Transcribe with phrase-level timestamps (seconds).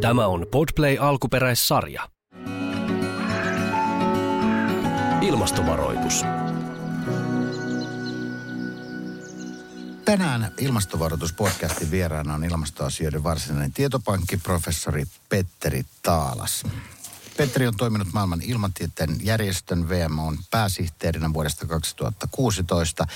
[0.00, 2.08] Tämä on Podplay alkuperäissarja.
[5.20, 6.24] Ilmastovaroitus.
[10.04, 16.62] Tänään ilmastovaroituspodcastin vieraana on ilmastoasioiden varsinainen tietopankki, professori Petteri Taalas.
[17.40, 23.06] Petteri on toiminut maailman ilmatieteen järjestön VMOn pääsihteerinä vuodesta 2016.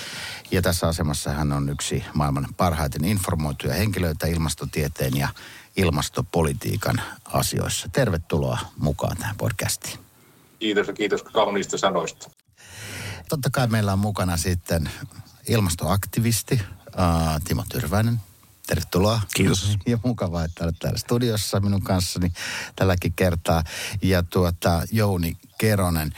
[0.51, 5.29] Ja tässä asemassa hän on yksi maailman parhaiten informoituja henkilöitä ilmastotieteen ja
[5.77, 7.89] ilmastopolitiikan asioissa.
[7.93, 9.99] Tervetuloa mukaan tähän podcastiin.
[10.59, 12.31] Kiitos ja kiitos kauniista sanoista.
[13.29, 14.91] Totta kai meillä on mukana sitten
[15.49, 16.61] ilmastoaktivisti
[17.45, 18.21] Timo Tyrväinen.
[18.67, 19.21] Tervetuloa.
[19.35, 19.79] Kiitos.
[19.87, 22.33] Ja mukavaa, että olet täällä studiossa minun kanssani
[22.77, 23.65] tälläkin kertaa.
[24.03, 26.13] Ja tuota, Jouni Keronen.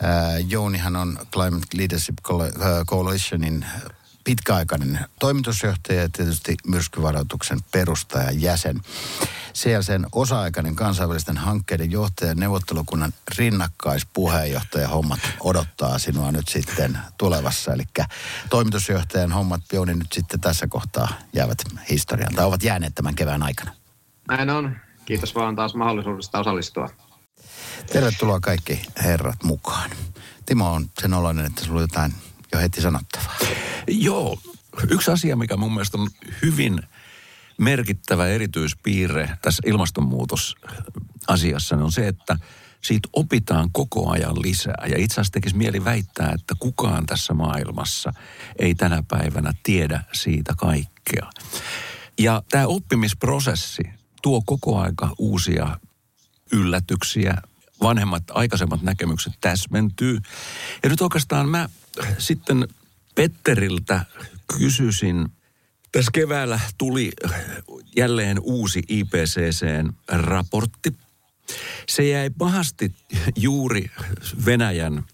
[0.00, 2.18] Uh, Jounihan on Climate Leadership
[2.86, 3.66] Coalitionin
[4.26, 8.80] pitkäaikainen toimitusjohtaja ja tietysti myrskyvaroituksen perustaja jäsen.
[9.80, 17.72] sen osa-aikainen kansainvälisten hankkeiden johtaja neuvottelukunnan rinnakkaispuheenjohtaja hommat odottaa sinua nyt sitten tulevassa.
[17.72, 17.84] Eli
[18.50, 21.58] toimitusjohtajan hommat Pioni nyt sitten tässä kohtaa jäävät
[21.90, 23.70] historiaan tai ovat jääneet tämän kevään aikana.
[24.28, 24.76] Näin on.
[25.04, 26.88] Kiitos vaan taas mahdollisuudesta osallistua.
[27.92, 29.90] Tervetuloa kaikki herrat mukaan.
[30.46, 32.14] Timo on sen oloinen, että sulla on jotain
[32.52, 33.36] jo heti sanottavaa.
[33.88, 34.38] Joo,
[34.90, 36.08] yksi asia, mikä mun mielestä on
[36.42, 36.80] hyvin
[37.58, 42.38] merkittävä erityispiirre tässä ilmastonmuutosasiassa, on se, että
[42.82, 44.86] siitä opitaan koko ajan lisää.
[44.88, 48.12] Ja itse asiassa tekisi mieli väittää, että kukaan tässä maailmassa
[48.58, 51.30] ei tänä päivänä tiedä siitä kaikkea.
[52.18, 53.82] Ja tämä oppimisprosessi
[54.22, 55.80] tuo koko aika uusia
[56.52, 57.34] yllätyksiä,
[57.82, 60.18] vanhemmat, aikaisemmat näkemykset täsmentyy.
[60.82, 61.68] Ja nyt oikeastaan mä
[62.18, 62.68] sitten
[63.16, 64.04] Petteriltä
[64.58, 65.28] kysyisin,
[65.92, 67.12] tässä keväällä tuli
[67.96, 70.92] jälleen uusi IPCCn-raportti.
[71.88, 72.94] Se jäi pahasti
[73.36, 73.90] juuri
[74.46, 75.04] Venäjän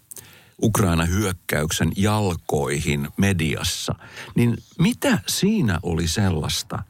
[0.62, 3.94] Ukraina-hyökkäyksen jalkoihin mediassa.
[4.34, 6.82] Niin mitä siinä oli sellaista,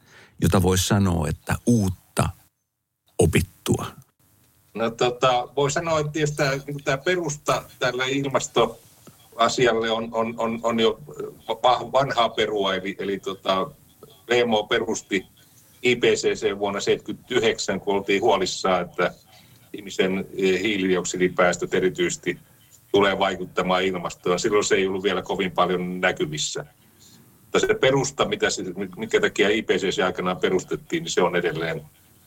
[0.42, 2.28] jota voisi sanoa, että uutta
[3.18, 3.86] opittua?
[4.74, 8.80] No tota, voi sanoa, että tämä, niin tämä perusta tälle ilmasto
[9.37, 11.00] asialle on, on, on, on jo
[11.93, 13.70] vanhaa perua, eli, eli tota,
[14.31, 15.26] VMO perusti
[15.82, 19.15] IPCC vuonna 1979, kun oltiin huolissaan, että
[19.72, 22.38] ihmisen hiilidioksidipäästöt erityisesti
[22.93, 24.38] tulee vaikuttamaan ilmastoon.
[24.38, 26.64] Silloin se ei ollut vielä kovin paljon näkyvissä.
[27.41, 28.47] Mutta se perusta, mitä
[28.97, 31.82] mikä takia IPCC aikanaan perustettiin, niin se on edelleen,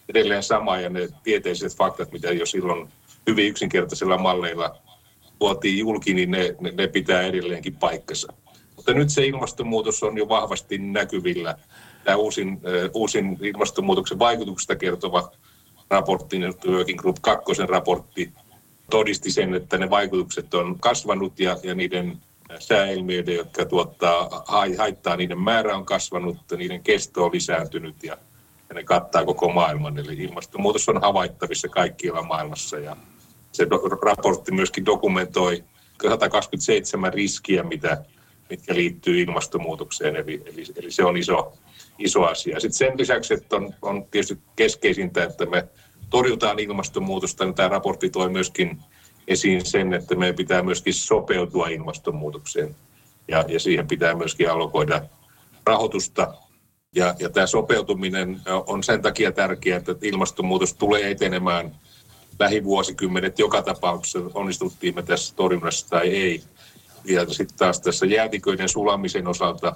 [0.09, 0.79] edelleen sama.
[0.79, 2.89] Ja ne tieteelliset faktat, mitä jo silloin
[3.27, 4.77] hyvin yksinkertaisilla malleilla
[5.39, 8.33] tuotiin julki, niin ne, ne, ne pitää edelleenkin paikkansa.
[8.75, 11.57] Mutta nyt se ilmastonmuutos on jo vahvasti näkyvillä.
[12.03, 12.61] Tämä uusin,
[12.93, 15.31] uusin ilmastonmuutoksen vaikutuksesta kertova
[15.89, 18.33] raportti, Working Group 2 raportti,
[18.89, 22.17] todisti sen, että ne vaikutukset on kasvanut ja, ja niiden
[22.59, 24.43] sääilmiöiden, jotka tuottaa,
[24.77, 28.17] haittaa, niiden määrä on kasvanut, niiden kesto on lisääntynyt ja,
[28.69, 29.97] ja ne kattaa koko maailman.
[29.97, 32.97] Eli ilmastonmuutos on havaittavissa kaikkialla maailmassa ja
[33.55, 35.63] se do, raportti myöskin dokumentoi
[36.01, 38.05] 127 riskiä, mitä,
[38.49, 41.53] mitkä liittyy ilmastonmuutokseen, eli, eli, eli se on iso,
[41.99, 42.59] iso asia.
[42.59, 45.67] Sitten sen lisäksi, että on, on tietysti keskeisintä, että me
[46.09, 48.79] torjutaan ilmastonmuutosta, niin tämä raportti toi myöskin
[49.27, 52.75] esiin sen, että meidän pitää myöskin sopeutua ilmastonmuutokseen
[53.27, 55.01] ja, ja siihen pitää myöskin allokoida
[55.65, 56.33] rahoitusta.
[56.95, 61.71] Ja, ja tämä sopeutuminen on sen takia tärkeää, että ilmastonmuutos tulee etenemään–
[62.39, 66.43] lähivuosikymmenet joka tapauksessa, onnistuttiin me tässä torjunnassa tai ei.
[67.05, 69.75] Ja sitten taas tässä jäätiköiden sulamisen osalta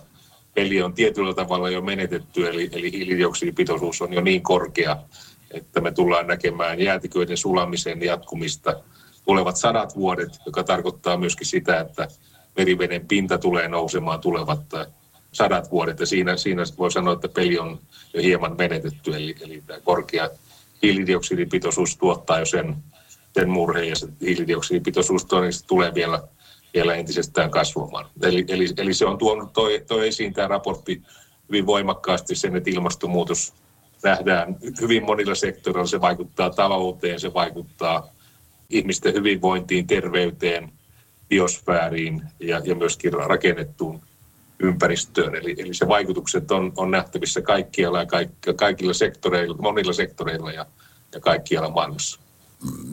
[0.53, 4.97] peli on tietyllä tavalla jo menetetty, eli, eli hiilidioksidipitoisuus on jo niin korkea,
[5.51, 8.83] että me tullaan näkemään jäätiköiden sulamisen jatkumista
[9.25, 12.07] tulevat sadat vuodet, joka tarkoittaa myöskin sitä, että
[12.57, 14.61] meriveden pinta tulee nousemaan tulevat
[15.31, 15.99] sadat vuodet.
[15.99, 17.79] Ja siinä, siinä voi sanoa, että peli on
[18.13, 20.29] jo hieman menetetty, eli, eli tämä korkea
[20.83, 22.75] hiilidioksidipitoisuus tuottaa jo sen,
[23.33, 26.23] sen murheen ja se hiilidioksidipitoisuus todennäköisesti tulee vielä,
[26.73, 28.05] vielä entisestään kasvamaan.
[28.21, 31.01] Eli, eli, eli se on tuonut toi, toi esiin tämä raportti
[31.49, 33.53] hyvin voimakkaasti sen, että ilmastonmuutos
[34.03, 35.87] nähdään hyvin monilla sektoreilla.
[35.87, 38.09] Se vaikuttaa talouteen, se vaikuttaa
[38.69, 40.71] ihmisten hyvinvointiin, terveyteen,
[41.29, 44.01] biosfääriin ja, ja myöskin rakennettuun
[44.59, 45.35] ympäristöön.
[45.35, 50.65] Eli, eli se vaikutukset on, on nähtävissä kaikkialla ja kaik, kaikilla sektoreilla, monilla sektoreilla ja,
[51.13, 52.19] ja kaikkialla maailmassa.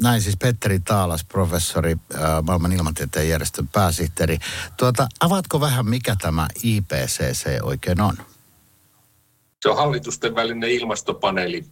[0.02, 4.38] Näin siis Petteri Taalas, professori, äh, maailman ilmatieteen järjestön pääsihteeri.
[4.76, 8.16] Tuota, avaatko vähän, mikä tämä IPCC oikein on?
[9.62, 11.64] Se on hallitusten välinen ilmastopaneeli,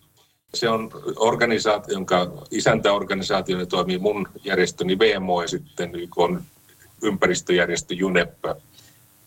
[0.54, 6.42] Se on organisaatio, jonka isäntäorganisaationa toimii mun järjestöni VMO ja sitten YK on
[7.02, 8.44] ympäristöjärjestö UNEP.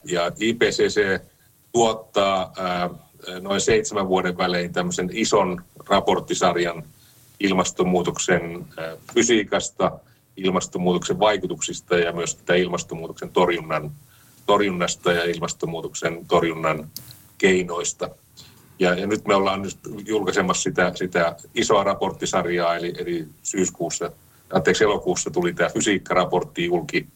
[0.04, 1.22] Ja IPCC
[1.72, 2.90] tuottaa ää,
[3.42, 6.84] noin seitsemän vuoden välein tämmöisen ison raporttisarjan
[7.40, 8.66] ilmastonmuutoksen
[9.14, 10.00] fysiikasta,
[10.38, 13.92] ilmastonmuutoksen vaikutuksista ja myös ilmastonmuutoksen torjunnan,
[14.46, 16.90] torjunnasta ja ilmastonmuutoksen torjunnan
[17.38, 18.10] keinoista.
[18.80, 24.12] Ja, ja nyt me ollaan nyt julkaisemassa sitä, sitä isoa raporttisarjaa, eli, eli syyskuussa,
[24.54, 27.08] anteeksi elokuussa tuli tämä fysiikkaraportti julki,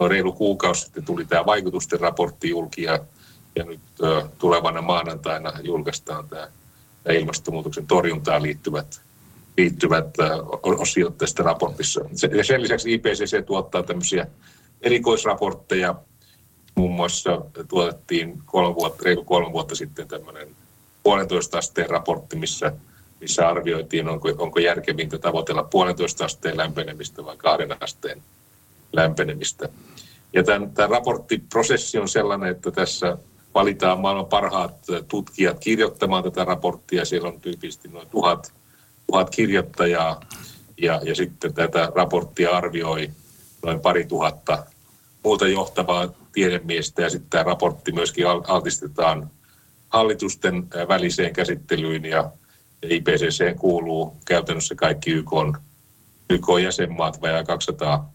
[0.00, 2.98] noin reilu kuukausi sitten tuli tämä vaikutusten raportti julki, ja,
[3.56, 6.48] ja nyt ö, tulevana maanantaina julkaistaan tämä,
[7.04, 9.00] tämä ilmastonmuutoksen torjuntaan liittyvät,
[9.58, 10.06] liittyvät
[10.62, 12.00] osiot tästä raportissa.
[12.42, 14.26] Sen lisäksi IPCC tuottaa tämmöisiä
[14.82, 15.94] erikoisraportteja,
[16.74, 20.48] muun muassa tuotettiin kolme vuotta, reilu kolme vuotta sitten tämmöinen
[21.02, 22.72] puolentoista asteen raportti, missä,
[23.20, 28.22] missä arvioitiin, onko, onko järkevintä tavoitella puolentoista asteen lämpenemistä vai kahden asteen
[28.92, 29.68] lämpenemistä.
[30.32, 33.18] Ja tämän, tämän raporttiprosessi on sellainen, että tässä
[33.54, 34.74] valitaan maailman parhaat
[35.08, 37.04] tutkijat kirjoittamaan tätä raporttia.
[37.04, 38.52] Siellä on tyypillisesti noin tuhat,
[39.06, 40.20] tuhat kirjoittajaa
[40.80, 43.10] ja, ja sitten tätä raporttia arvioi
[43.64, 44.64] noin pari tuhatta
[45.24, 49.30] muuta johtavaa tiedemiestä ja sitten tämä raportti myöskin altistetaan
[49.88, 52.30] hallitusten väliseen käsittelyyn ja
[52.82, 55.30] IPCC kuuluu käytännössä kaikki YK,
[56.30, 58.12] YK jäsenmaat, vajaa 200,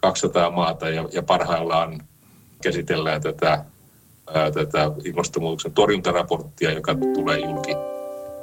[0.00, 2.00] 200 maata ja, ja parhaillaan
[2.62, 3.64] käsitellään tätä,
[4.34, 7.72] ää, tätä ilmastonmuutoksen torjuntaraporttia, joka tulee julki,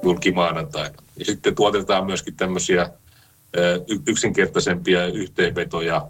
[0.04, 0.96] julki maanantaina.
[1.16, 2.92] Ja sitten tuotetaan myöskin tämmöisiä ää,
[4.08, 6.08] yksinkertaisempia yhteenvetoja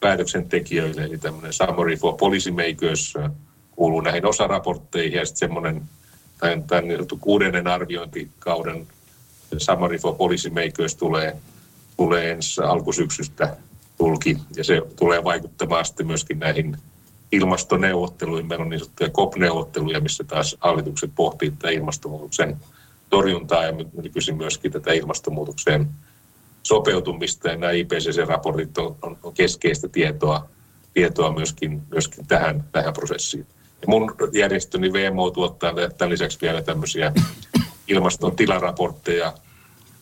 [0.00, 3.14] päätöksentekijöille, eli tämmöinen summary for policymakers
[3.76, 5.82] kuuluu näihin osaraportteihin ja sitten semmoinen
[6.38, 6.84] tämän, tämän
[7.20, 8.86] kuudennen arviointikauden
[9.58, 11.36] Summary for Policymakers tulee,
[11.96, 13.56] tulee ensi alkusyksystä
[14.02, 16.76] tulki, ja se tulee vaikuttamaan sitten myöskin näihin
[17.32, 18.46] ilmastoneuvotteluihin.
[18.46, 22.56] Meillä on niin sanottuja COP-neuvotteluja, missä taas hallitukset pohtii tätä ilmastonmuutoksen
[23.10, 23.72] torjuntaa ja
[24.02, 25.88] nykyisin myöskin tätä ilmastonmuutokseen
[26.62, 27.48] sopeutumista.
[27.48, 30.48] Ja nämä IPCC-raportit on, on, on keskeistä tietoa,
[30.94, 33.46] tietoa myöskin, myöskin tähän, tähän prosessiin.
[33.82, 37.12] Ja mun järjestöni VMO tuottaa tämän lisäksi vielä tämmöisiä
[37.88, 39.32] ilmaston tilaraportteja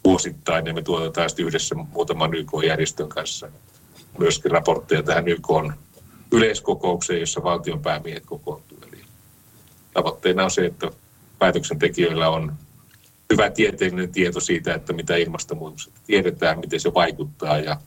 [0.05, 3.49] vuosittain, ja me tuotetaan sitten yhdessä muutaman YK-järjestön kanssa
[4.18, 5.48] myöskin raportteja tähän YK
[6.32, 8.78] yleiskokoukseen, jossa valtion päämiehet kokoontuu.
[8.88, 9.00] Eli
[9.94, 10.90] tavoitteena on se, että
[11.38, 12.52] päätöksentekijöillä on
[13.32, 17.80] hyvä tieteellinen tieto siitä, että mitä ilmastonmuutoksesta tiedetään, miten se vaikuttaa ja,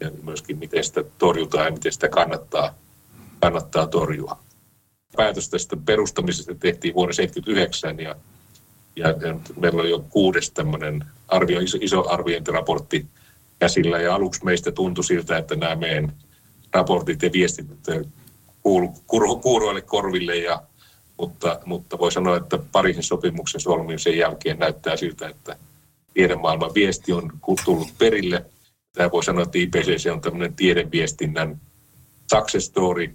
[0.00, 2.74] ja myöskin miten sitä torjutaan ja miten sitä kannattaa,
[3.40, 4.38] kannattaa torjua
[5.16, 8.16] päätös tästä perustamisesta tehtiin vuonna 1979 ja,
[8.96, 9.14] ja,
[9.60, 13.06] meillä oli jo kuudes tämmöinen arvio, iso, iso arviointiraportti
[13.60, 16.12] käsillä ja aluksi meistä tuntui siltä, että nämä meidän
[16.72, 17.66] raportit ja viestit
[18.62, 18.88] kuulu,
[19.42, 20.62] kuuroille korville ja
[21.18, 25.56] mutta, mutta voi sanoa, että Pariisin sopimuksen solmimisen jälkeen näyttää siltä, että
[26.14, 27.32] tiedemaailman viesti on
[27.64, 28.44] tullut perille.
[28.92, 31.60] Tämä voi sanoa, että IPCC on tämmöinen tiedeviestinnän
[32.30, 33.14] success story,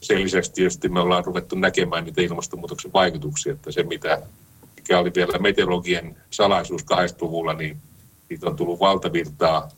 [0.00, 4.22] sen lisäksi tietysti me ollaan ruvettu näkemään niitä ilmastonmuutoksen vaikutuksia, että se mitä,
[4.76, 7.76] mikä oli vielä meteorologien salaisuus 80-luvulla, niin
[8.28, 9.68] siitä on tullut valtavirtaa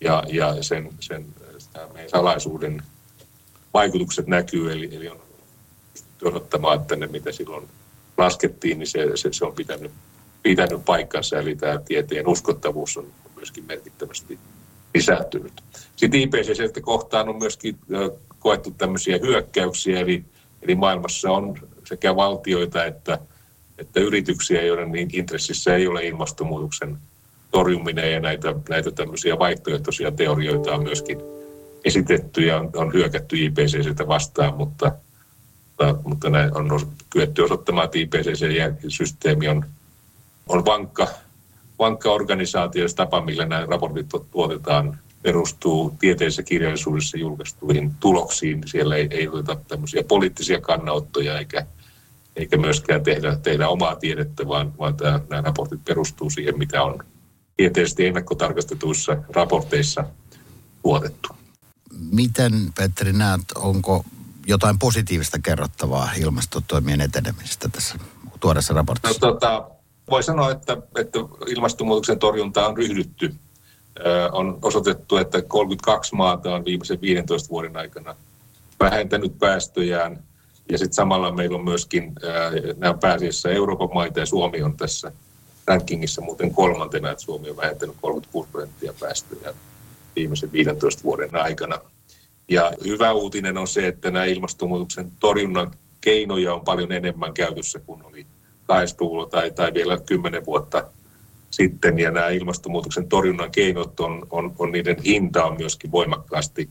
[0.00, 1.26] ja, ja sen, sen
[1.92, 2.82] meidän salaisuuden
[3.74, 5.20] vaikutukset näkyy, eli, eli on
[6.24, 7.68] odottamaan, että ne mitä silloin
[8.18, 9.92] laskettiin, niin se, se, se on pitänyt,
[10.42, 14.38] pitänyt paikkansa, eli tämä tieteen uskottavuus on myöskin merkittävästi
[14.94, 15.52] lisääntynyt.
[15.96, 17.78] Sitten IPCC kohtaan on myöskin
[18.38, 20.24] koettu tämmöisiä hyökkäyksiä, eli,
[20.62, 23.18] eli maailmassa on sekä valtioita että,
[23.78, 26.98] että yrityksiä, joiden intressissä ei ole ilmastonmuutoksen
[27.50, 31.18] torjuminen ja näitä, näitä tämmöisiä vaihtoehtoisia teorioita on myöskin
[31.84, 34.92] esitetty ja on, on hyökätty IPCCtä vastaan, mutta,
[35.66, 36.80] mutta, mutta näin on
[37.10, 39.64] kyetty osoittamaan, että IPCC-systeemi on,
[40.48, 41.08] on vankka,
[41.78, 48.62] vankka organisaatio, tapa, millä nämä raportit tuotetaan perustuu tieteellisessä kirjallisuudessa julkaistuihin tuloksiin.
[48.66, 51.66] Siellä ei, ei oteta tämmöisiä poliittisia kannanottoja eikä,
[52.36, 57.04] eikä myöskään tehdä, tehdä omaa tiedettä, vaan, vaan tämä, nämä raportit perustuu siihen, mitä on
[57.60, 60.04] tieteellisesti ennakkotarkastetuissa raporteissa
[60.82, 61.28] tuotettu.
[62.12, 64.04] Miten, Petri, näet, onko
[64.46, 67.98] jotain positiivista kerrottavaa ilmastotoimien etenemisestä tässä
[68.40, 69.26] tuoreessa raportissa?
[69.26, 69.70] No, tota,
[70.10, 73.34] voi sanoa, että, että ilmastonmuutoksen torjunta on ryhdytty
[74.32, 78.16] on osoitettu, että 32 maata on viimeisen 15 vuoden aikana
[78.80, 80.22] vähentänyt päästöjään.
[80.70, 82.12] Ja sitten samalla meillä on myöskin,
[82.76, 85.12] nämä pääasiassa Euroopan maita ja Suomi on tässä
[85.66, 89.54] rankingissa muuten kolmantena, että Suomi on vähentänyt 36 prosenttia päästöjä
[90.16, 91.78] viimeisen 15 vuoden aikana.
[92.48, 98.04] Ja hyvä uutinen on se, että nämä ilmastonmuutoksen torjunnan keinoja on paljon enemmän käytössä kuin
[98.04, 98.26] oli
[98.66, 100.84] 80 tai, tai vielä 10 vuotta
[101.50, 101.98] sitten.
[101.98, 106.68] Ja nämä ilmastonmuutoksen torjunnan keinot on, on, on niiden hinta on myöskin voimakkaasti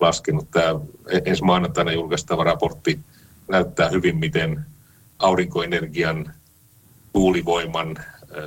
[0.00, 0.50] laskenut.
[0.50, 0.80] Tämä
[1.24, 3.00] ensi maanantaina julkaistava raportti
[3.48, 4.60] näyttää hyvin, miten
[5.18, 6.34] aurinkoenergian,
[7.12, 7.96] tuulivoiman,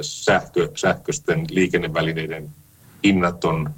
[0.01, 2.49] sähkö, sähköisten liikennevälineiden
[3.03, 3.69] hinnat on,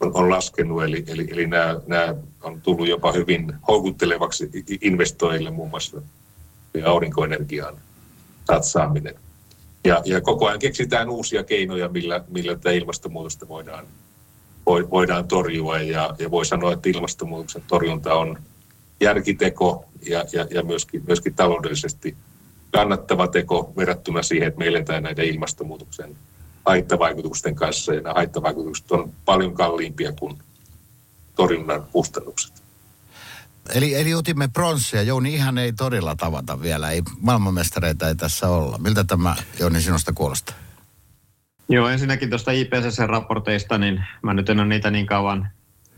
[0.00, 5.70] on, on laskenut, eli, eli, eli nämä, nämä on tullut jopa hyvin houkuttelevaksi investoijille muun
[5.70, 6.02] muassa
[6.84, 7.74] aurinkoenergiaan
[8.44, 9.14] satsaaminen.
[9.84, 13.86] Ja, ja koko ajan keksitään uusia keinoja, millä, millä tätä ilmastonmuutosta voidaan,
[14.66, 15.78] voidaan torjua.
[15.78, 18.38] Ja, ja voi sanoa, että ilmastonmuutoksen torjunta on
[19.00, 22.16] järkiteko ja, ja, ja myöskin, myöskin taloudellisesti
[22.74, 26.16] kannattava teko verrattuna siihen, että me eletään näiden ilmastonmuutoksen
[26.66, 27.94] haittavaikutusten kanssa.
[27.94, 30.38] Ja nämä haittavaikutukset on paljon kalliimpia kuin
[31.36, 32.62] torjunnan kustannukset.
[33.74, 35.02] Eli, eli otimme pronssia.
[35.02, 36.90] Jouni ihan ei todella tavata vielä.
[36.90, 38.78] Ei, maailmanmestareita ei tässä olla.
[38.78, 40.56] Miltä tämä Jouni sinusta kuulostaa?
[41.68, 45.48] Joo, ensinnäkin tuosta IPCC-raporteista, niin mä nyt en ole niitä niin kauan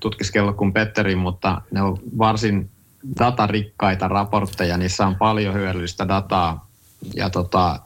[0.01, 2.71] tutkiskellut kuin Petteri, mutta ne on varsin
[3.19, 4.77] datarikkaita raportteja.
[4.77, 6.66] Niissä on paljon hyödyllistä dataa.
[7.15, 7.81] Ja tota,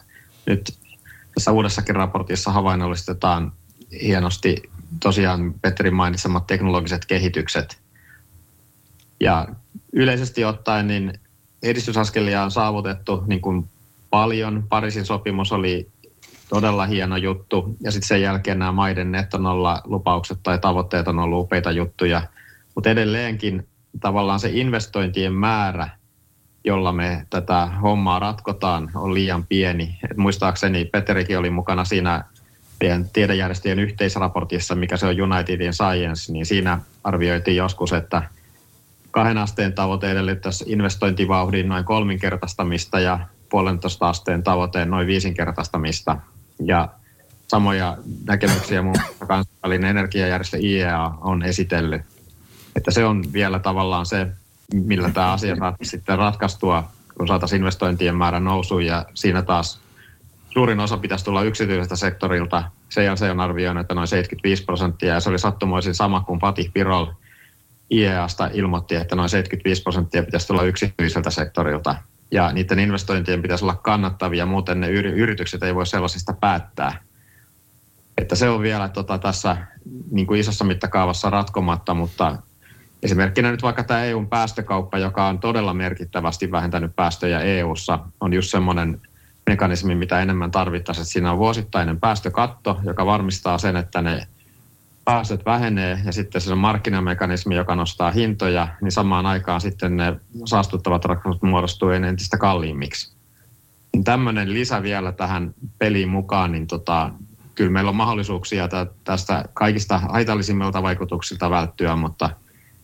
[0.47, 0.79] nyt
[1.35, 3.53] tässä uudessakin raportissa havainnollistetaan
[4.03, 4.63] hienosti
[5.03, 7.79] tosiaan Petterin mainitsemat teknologiset kehitykset.
[9.21, 9.49] Ja
[9.93, 11.13] yleisesti ottaen niin
[11.63, 13.69] edistysaskelia on saavutettu niin kuin
[14.11, 14.65] paljon.
[14.69, 15.91] Pariisin sopimus oli
[16.49, 17.77] todella hieno juttu.
[17.81, 22.23] Ja sitten sen jälkeen nämä maiden nettonolla lupaukset tai tavoitteet on ollut upeita juttuja.
[22.75, 23.69] Mutta edelleenkin
[24.01, 25.89] tavallaan se investointien määrä,
[26.65, 29.99] jolla me tätä hommaa ratkotaan, on liian pieni.
[30.11, 32.25] Et muistaakseni Peterikin oli mukana siinä
[33.13, 38.23] tiedejärjestöjen yhteisraportissa, mikä se on United in Science, niin siinä arvioitiin joskus, että
[39.11, 46.17] kahden asteen tavoite edellyttäisi investointivauhdin noin kolminkertaistamista ja puolentoista asteen tavoitteen noin viisinkertaistamista.
[46.65, 46.89] Ja
[47.49, 52.03] samoja näkemyksiä muun muassa kansainvälinen energiajärjestö IEA on esitellyt.
[52.77, 54.27] Että se on vielä tavallaan se,
[54.75, 59.81] millä tämä asia saa sitten ratkaistua, kun saataisiin investointien määrä nousuun ja siinä taas
[60.51, 62.65] suurin osa pitäisi tulla yksityisestä sektorilta.
[62.91, 67.07] CLC on arvioinut, että noin 75 prosenttia ja se oli sattumoisin sama kuin Pati Pirol
[67.93, 71.97] IEAsta ilmoitti, että noin 75 prosenttia pitäisi tulla yksityiseltä sektorilta
[72.31, 77.01] ja niiden investointien pitäisi olla kannattavia, muuten ne yritykset ei voi sellaisista päättää.
[78.19, 79.57] Että se on vielä tota, tässä
[80.11, 82.37] niin kuin isossa mittakaavassa ratkomatta, mutta
[83.03, 88.51] esimerkkinä nyt vaikka tämä EUn päästökauppa, joka on todella merkittävästi vähentänyt päästöjä EUssa, on just
[88.51, 89.01] semmoinen
[89.47, 91.05] mekanismi, mitä enemmän tarvittaisiin.
[91.05, 94.27] Siinä on vuosittainen päästökatto, joka varmistaa sen, että ne
[95.05, 100.17] päästöt vähenee ja sitten se on markkinamekanismi, joka nostaa hintoja, niin samaan aikaan sitten ne
[100.45, 103.13] saastuttavat ratkaisut muodostuu entistä kalliimmiksi.
[104.05, 107.11] Tämmöinen lisä vielä tähän peliin mukaan, niin tota,
[107.55, 108.69] kyllä meillä on mahdollisuuksia
[109.05, 112.31] tästä kaikista haitallisimmilta vaikutuksilta välttyä, mutta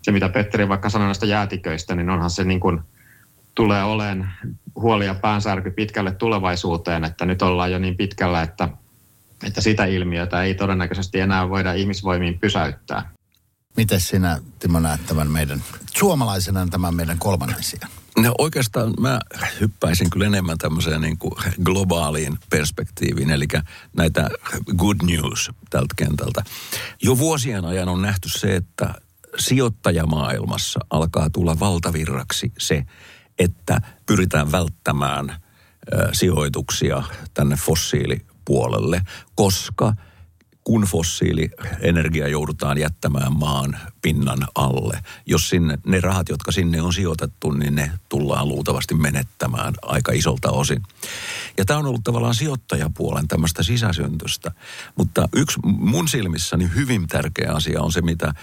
[0.07, 2.81] se mitä Petteri vaikka sanoi näistä jäätiköistä, niin onhan se niin kuin
[3.55, 4.33] tulee olemaan
[4.77, 8.69] huoli ja päänsärky pitkälle tulevaisuuteen, että nyt ollaan jo niin pitkällä, että
[9.43, 13.11] että sitä ilmiötä ei todennäköisesti enää voida ihmisvoimiin pysäyttää.
[13.77, 15.63] Miten sinä, Timo, näet tämän meidän,
[15.97, 17.91] suomalaisena tämän meidän kolmannen sijaan?
[18.19, 19.21] No oikeastaan mä
[19.61, 21.33] hyppäisin kyllä enemmän tämmöiseen niin kuin
[21.65, 23.47] globaaliin perspektiiviin, eli
[23.97, 24.29] näitä
[24.77, 26.43] good news tältä kentältä.
[27.03, 28.95] Jo vuosien ajan on nähty se, että
[29.39, 32.85] sijoittajamaailmassa alkaa tulla valtavirraksi se,
[33.39, 35.37] että pyritään välttämään
[36.13, 37.03] sijoituksia
[37.35, 39.03] tänne fossiili puolelle,
[39.35, 39.93] koska
[40.67, 45.01] kun fossiilienergia joudutaan jättämään maan pinnan alle.
[45.27, 50.51] Jos sinne, ne rahat, jotka sinne on sijoitettu, niin ne tullaan luultavasti menettämään aika isolta
[50.51, 50.83] osin.
[51.59, 54.53] Ja tämä on ollut tavallaan sijoittajapuolen tämmöistä sisäsyntystä.
[54.97, 58.35] Mutta yksi mun silmissäni hyvin tärkeä asia on se, mitä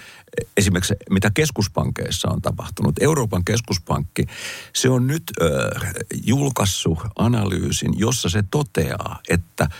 [0.56, 2.94] esimerkiksi mitä keskuspankeissa on tapahtunut.
[3.00, 4.24] Euroopan keskuspankki,
[4.74, 5.92] se on nyt äh,
[6.24, 9.68] julkaissut analyysin, jossa se toteaa, että–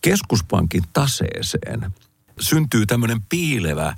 [0.00, 1.94] keskuspankin taseeseen
[2.40, 3.94] syntyy tämmöinen piilevä,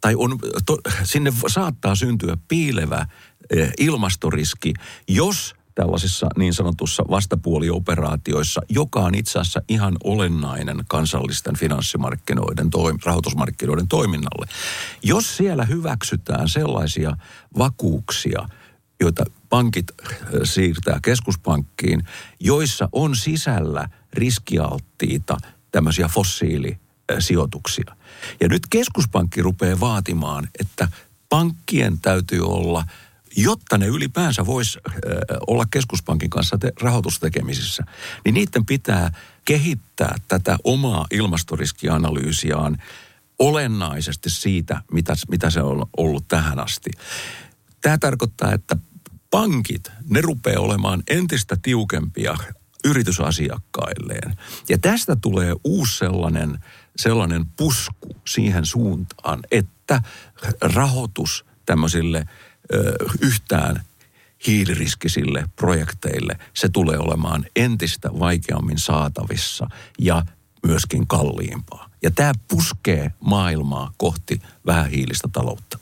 [0.00, 3.06] tai on, to, sinne saattaa syntyä piilevä
[3.50, 4.74] eh, ilmastoriski,
[5.08, 13.88] jos tällaisissa niin sanotussa vastapuolioperaatioissa, joka on itse asiassa ihan olennainen kansallisten finanssimarkkinoiden, toim, rahoitusmarkkinoiden
[13.88, 14.46] toiminnalle.
[15.02, 17.16] Jos siellä hyväksytään sellaisia
[17.58, 18.48] vakuuksia,
[19.00, 19.86] joita pankit
[20.44, 22.02] siirtää keskuspankkiin,
[22.40, 25.36] joissa on sisällä riskialttiita
[25.72, 27.96] tämmöisiä fossiilisijoituksia.
[28.40, 30.88] Ja nyt keskuspankki rupeaa vaatimaan, että
[31.28, 32.84] pankkien täytyy olla–
[33.36, 34.78] jotta ne ylipäänsä voisi
[35.46, 37.84] olla keskuspankin kanssa te- rahoitustekemisissä,
[38.24, 39.12] niin niiden pitää
[39.44, 42.78] kehittää tätä omaa ilmastoriskianalyysiaan
[43.38, 46.90] olennaisesti siitä, mitä, mitä se on ollut tähän asti.
[47.80, 48.76] Tämä tarkoittaa, että
[49.30, 52.36] pankit, ne rupeaa olemaan entistä tiukempia
[52.84, 54.36] yritysasiakkailleen.
[54.68, 56.58] Ja tästä tulee uusi sellainen,
[56.96, 60.02] sellainen pusku siihen suuntaan, että
[60.60, 62.26] rahoitus tämmöisille–
[63.20, 63.84] yhtään
[64.46, 69.68] hiiliriskisille projekteille, se tulee olemaan entistä vaikeammin saatavissa
[69.98, 70.22] ja
[70.66, 71.90] myöskin kalliimpaa.
[72.02, 75.78] Ja tämä puskee maailmaa kohti vähähiilistä taloutta.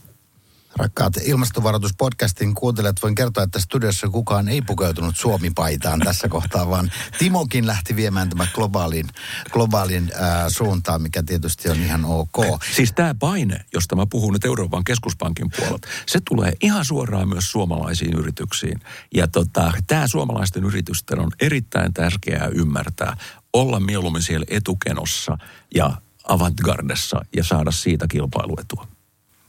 [0.79, 7.67] Rakkaat ilmastovaroituspodcastin kuuntelijat, voin kertoa, että studiossa kukaan ei pukeutunut Suomi-paitaan tässä kohtaa, vaan Timokin
[7.67, 9.07] lähti viemään tämän globaalin,
[9.51, 12.37] globaalin äh, suuntaan, mikä tietysti on ihan ok.
[12.75, 17.51] Siis tämä paine, josta mä puhun nyt Euroopan keskuspankin puolelta, se tulee ihan suoraan myös
[17.51, 18.81] suomalaisiin yrityksiin.
[19.15, 23.17] Ja tota, tämä suomalaisten yritysten on erittäin tärkeää ymmärtää,
[23.53, 25.39] olla mieluummin siellä etukenossa
[25.75, 25.91] ja
[26.29, 28.98] avantgardessa ja saada siitä kilpailuetua.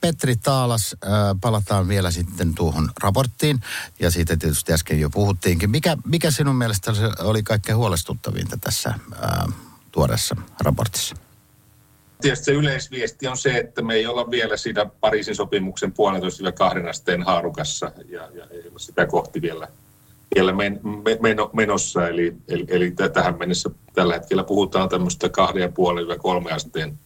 [0.01, 3.59] Petri Taalas, äh, palataan vielä sitten tuohon raporttiin,
[3.99, 5.69] ja siitä tietysti äsken jo puhuttiinkin.
[5.69, 9.53] Mikä, mikä sinun mielestä oli kaikkein huolestuttavinta tässä äh,
[9.91, 11.15] tuoreessa raportissa?
[12.21, 16.89] Tietysti se yleisviesti on se, että me ei olla vielä siinä Pariisin sopimuksen puolentoista kahden
[16.89, 19.67] asteen haarukassa, ja, ja ei ole sitä kohti vielä,
[20.35, 20.79] vielä men,
[21.21, 22.07] meno, menossa.
[22.07, 26.99] Eli, eli, eli tähän mennessä tällä hetkellä puhutaan tämmöistä kahden ja puolen kolme asteen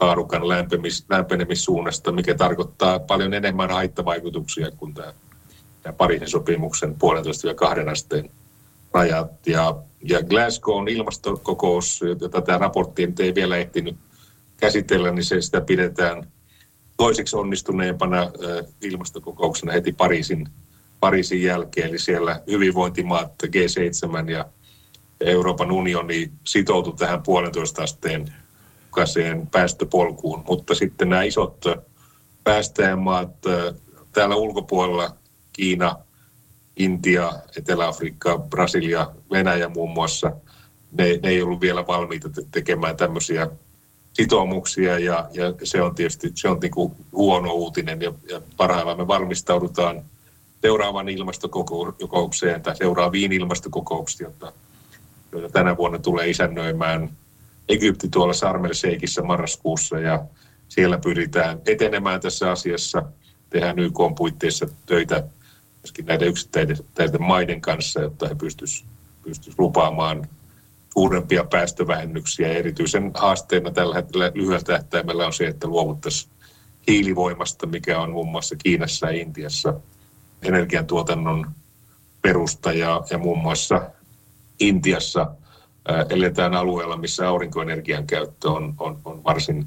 [0.00, 5.12] haarukan lämpemis, lämpenemissuunnasta, mikä tarkoittaa paljon enemmän haittavaikutuksia kuin tämä,
[5.82, 8.30] tämä Pariisin sopimuksen puolentoista ja kahden asteen
[8.94, 9.46] rajat.
[9.46, 13.96] Ja, ja Glasgown ilmastokokous, jota tämä raportti ei vielä ehtinyt
[14.56, 16.28] käsitellä, niin se sitä pidetään
[16.96, 18.30] toiseksi onnistuneempana
[18.82, 20.48] ilmastokokouksena heti Pariisin,
[21.00, 21.88] Pariisin jälkeen.
[21.88, 24.44] Eli siellä hyvinvointimaat G7 ja
[25.20, 28.34] Euroopan unioni sitoutu tähän puolentoista asteen
[28.90, 31.64] mukaiseen päästöpolkuun, mutta sitten nämä isot
[32.44, 33.30] päästäjämaat
[34.12, 35.16] täällä ulkopuolella,
[35.52, 35.96] Kiina,
[36.76, 40.32] Intia, Etelä-Afrikka, Brasilia, Venäjä muun muassa,
[40.92, 43.48] ne, ne ei ollut vielä valmiita tekemään tämmöisiä
[44.12, 49.06] sitoumuksia ja, ja se on tietysti se on niin huono uutinen ja, ja parhaillaan me
[49.06, 50.04] valmistaudutaan
[50.62, 54.30] seuraavan ilmastokokoukseen tai seuraaviin ilmastokokouksiin,
[55.32, 57.10] joita tänä vuonna tulee isännöimään
[57.70, 60.24] Egypti tuolla Sarmel Sheikissä marraskuussa ja
[60.68, 63.02] siellä pyritään etenemään tässä asiassa.
[63.50, 65.24] Tehdään YK puitteissa töitä
[65.82, 68.90] myöskin näiden yksittäisten maiden kanssa, jotta he pystyisivät
[69.22, 70.28] pystyis lupaamaan
[70.92, 72.48] suurempia päästövähennyksiä.
[72.48, 76.32] Erityisen haasteena tällä hetkellä lyhyellä tähtäimellä on se, että luovuttaisiin
[76.88, 79.74] hiilivoimasta, mikä on muun muassa Kiinassa ja Intiassa
[80.42, 81.50] energiantuotannon
[82.22, 83.90] perusta ja, ja muun muassa
[84.60, 85.26] Intiassa
[86.10, 89.66] eletään alueella, missä aurinkoenergian käyttö on, on, on varsin,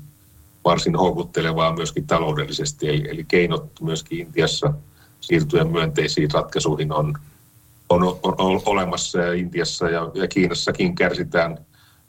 [0.65, 2.89] varsin houkuttelevaa myöskin taloudellisesti.
[2.89, 4.73] Eli, eli keinot myöskin Intiassa
[5.21, 7.13] siirtyä myönteisiin ratkaisuihin on,
[7.89, 11.57] on, on, on olemassa ja Intiassa ja, ja Kiinassakin kärsitään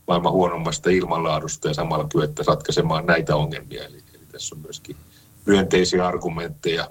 [0.08, 3.84] maailman huonommasta ilmanlaadusta ja samalla kyettä ratkaisemaan näitä ongelmia.
[3.84, 4.96] Eli, eli tässä on myöskin
[5.46, 6.90] myönteisiä argumentteja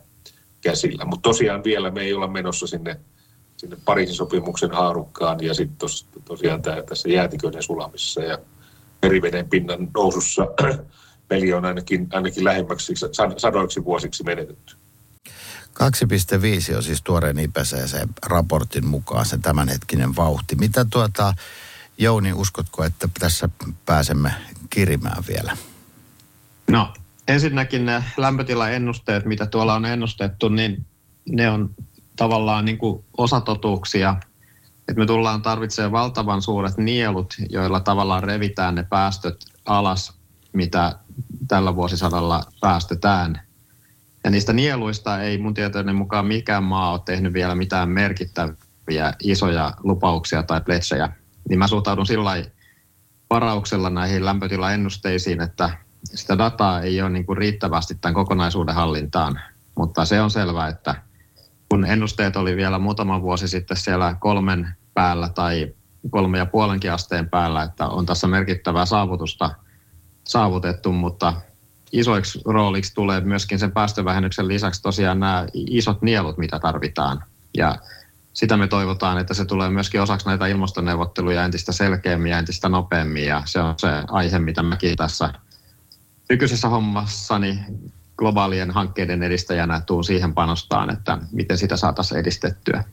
[0.62, 1.06] käsillä.
[1.06, 3.00] Mutta tosiaan vielä me ei olla menossa sinne
[3.63, 8.38] sinne Pariisin sopimuksen haarukkaan ja sitten tos, tosiaan tää, tässä jäätiköiden sulamisessa ja
[9.02, 10.47] meriveden pinnan nousussa
[11.28, 12.93] peli on ainakin, ainakin lähemmäksi
[13.38, 14.76] sadoiksi vuosiksi menetetty.
[16.71, 20.56] 2,5 on siis tuoreen IPCC-raportin mukaan se tämänhetkinen vauhti.
[20.56, 21.34] Mitä tuota,
[21.97, 23.49] Jouni, uskotko, että tässä
[23.86, 24.32] pääsemme
[24.69, 25.58] kirimään vielä?
[26.67, 26.93] No,
[27.28, 30.86] ensinnäkin ne lämpötilaennusteet, mitä tuolla on ennustettu, niin
[31.30, 31.76] ne on
[32.15, 34.15] tavallaan niin kuin osatotuuksia,
[34.88, 40.13] että me tullaan tarvitsemaan valtavan suuret nielut, joilla tavallaan revitään ne päästöt alas,
[40.54, 40.99] mitä
[41.47, 43.41] tällä vuosisadalla päästetään.
[44.23, 49.73] Ja niistä nieluista ei mun tietoinen mukaan mikään maa ole tehnyt vielä mitään merkittäviä isoja
[49.84, 51.10] lupauksia tai pledgejä.
[51.49, 52.43] Niin mä suhtaudun sillä
[53.30, 55.69] varauksella näihin lämpötilaennusteisiin, että
[56.04, 59.39] sitä dataa ei ole niin kuin riittävästi tämän kokonaisuuden hallintaan.
[59.78, 60.95] Mutta se on selvää, että–
[61.74, 65.74] kun ennusteet oli vielä muutama vuosi sitten siellä kolmen päällä tai
[66.10, 69.50] kolme ja puolenkin asteen päällä, että on tässä merkittävää saavutusta
[70.24, 71.34] saavutettu, mutta
[71.92, 77.24] isoiksi rooliksi tulee myöskin sen päästövähennyksen lisäksi tosiaan nämä isot nielut, mitä tarvitaan.
[77.58, 77.76] Ja
[78.34, 83.26] sitä me toivotaan, että se tulee myöskin osaksi näitä ilmastoneuvotteluja entistä selkeämmin ja entistä nopeammin.
[83.26, 85.34] Ja se on se aihe, mitä mäkin tässä
[86.30, 87.60] nykyisessä hommassani
[88.17, 92.84] globaalien hankkeiden edistäjänä tuun siihen panostaan, että miten sitä saataisiin edistettyä.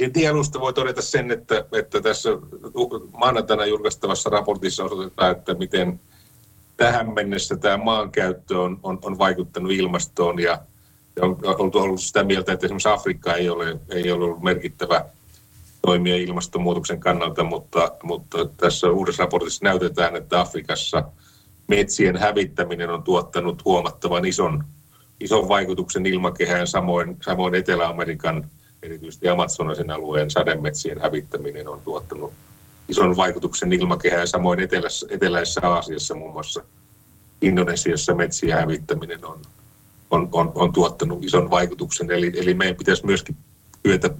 [0.00, 2.30] Heti alusta voi todeta sen, että, että tässä
[3.12, 6.00] maanantaina julkaistavassa raportissa osoitetaan, että miten
[6.76, 10.58] tähän mennessä tämä maankäyttö on, on, on vaikuttanut ilmastoon ja,
[11.16, 15.04] ja on oltu ollut sitä mieltä, että esimerkiksi Afrikka ei ole, ei ole ollut merkittävä
[15.82, 21.04] toimia ilmastonmuutoksen kannalta, mutta, mutta tässä uudessa raportissa näytetään, että Afrikassa
[21.68, 24.64] metsien hävittäminen on tuottanut huomattavan ison,
[25.20, 28.50] ison vaikutuksen ilmakehään, samoin, samoin Etelä-Amerikan,
[28.82, 32.32] erityisesti Amazonasin alueen sademetsien hävittäminen on tuottanut
[32.88, 36.62] ison vaikutuksen ilmakehään, samoin etelässä, eteläisessä Aasiassa muun muassa
[37.42, 39.40] Indonesiassa metsien hävittäminen on,
[40.10, 42.10] on, on, on tuottanut ison vaikutuksen.
[42.10, 43.36] Eli, eli meidän pitäisi myöskin
[43.82, 44.10] kyetä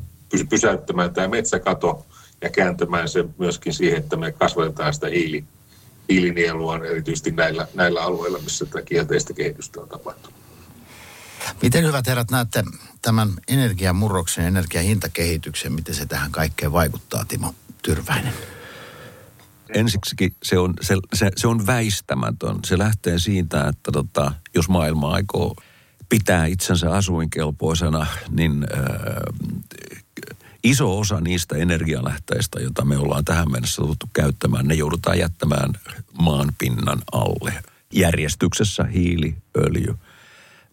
[0.50, 2.06] pysäyttämään tämä metsäkato
[2.40, 5.44] ja kääntämään se myöskin siihen, että me kasvatetaan sitä hiili,
[6.08, 10.40] hiilinielua erityisesti näillä, näillä alueilla, missä tätä kielteistä kehitystä on tapahtunut.
[11.62, 12.64] Miten hyvät herrat näette
[13.02, 18.32] tämän energiamurroksen, energiahintakehityksen, miten se tähän kaikkeen vaikuttaa, Timo Tyrväinen?
[19.74, 22.58] ensiksikin se on, se, se, se on väistämätön.
[22.66, 25.56] Se lähtee siitä, että tota, jos maailma aikoo
[26.08, 28.84] pitää itsensä asuinkelpoisena, niin äh,
[30.70, 35.70] iso osa niistä energialähteistä, joita me ollaan tähän mennessä tuttu käyttämään, ne joudutaan jättämään
[36.18, 37.54] maan pinnan alle.
[37.92, 39.94] Järjestyksessä hiili, öljy,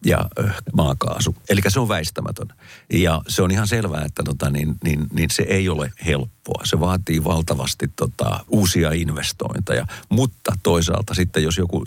[0.04, 0.30] ja
[0.72, 1.36] maakaasu.
[1.48, 2.48] Eli se on väistämätön.
[2.92, 6.62] Ja se on ihan selvää, että tota, niin, niin, niin se ei ole helppoa.
[6.64, 9.86] Se vaatii valtavasti tota, uusia investointeja.
[10.08, 11.84] Mutta toisaalta sitten, jos joku,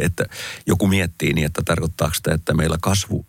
[0.00, 0.24] että
[0.66, 3.26] joku miettii niin, että tarkoittaako sitä, että meillä kasvu,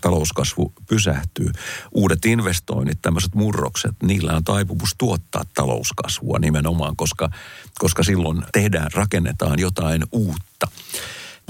[0.00, 1.50] talouskasvu pysähtyy.
[1.92, 7.30] Uudet investoinnit, tämmöiset murrokset, niillä on taipumus tuottaa talouskasvua nimenomaan, koska,
[7.78, 10.68] koska silloin tehdään, rakennetaan jotain uutta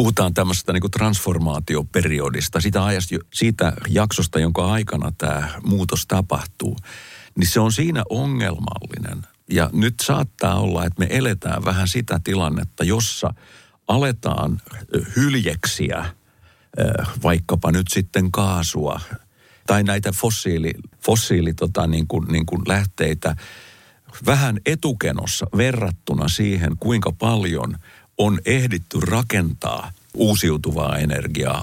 [0.03, 6.77] puhutaan tämmöisestä niin transformaatioperiodista, sitä, ajasta, siitä jaksosta, jonka aikana tämä muutos tapahtuu,
[7.37, 9.23] niin se on siinä ongelmallinen.
[9.51, 13.35] Ja nyt saattaa olla, että me eletään vähän sitä tilannetta, jossa
[13.89, 14.61] aletaan
[15.17, 16.05] hyljeksiä
[17.23, 19.01] vaikkapa nyt sitten kaasua
[19.67, 20.73] tai näitä fossiili,
[21.05, 23.37] fossiili tota, niin kuin, niin kuin lähteitä
[24.27, 27.77] vähän etukenossa verrattuna siihen, kuinka paljon–
[28.19, 31.63] on ehditty rakentaa uusiutuvaa energiaa,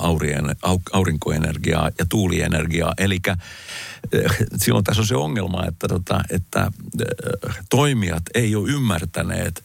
[0.92, 2.94] aurinkoenergiaa ja tuulienergiaa.
[2.98, 3.20] Eli
[4.12, 9.64] eh, silloin tässä on se ongelma, että, tota, että eh, toimijat ei ole ymmärtäneet,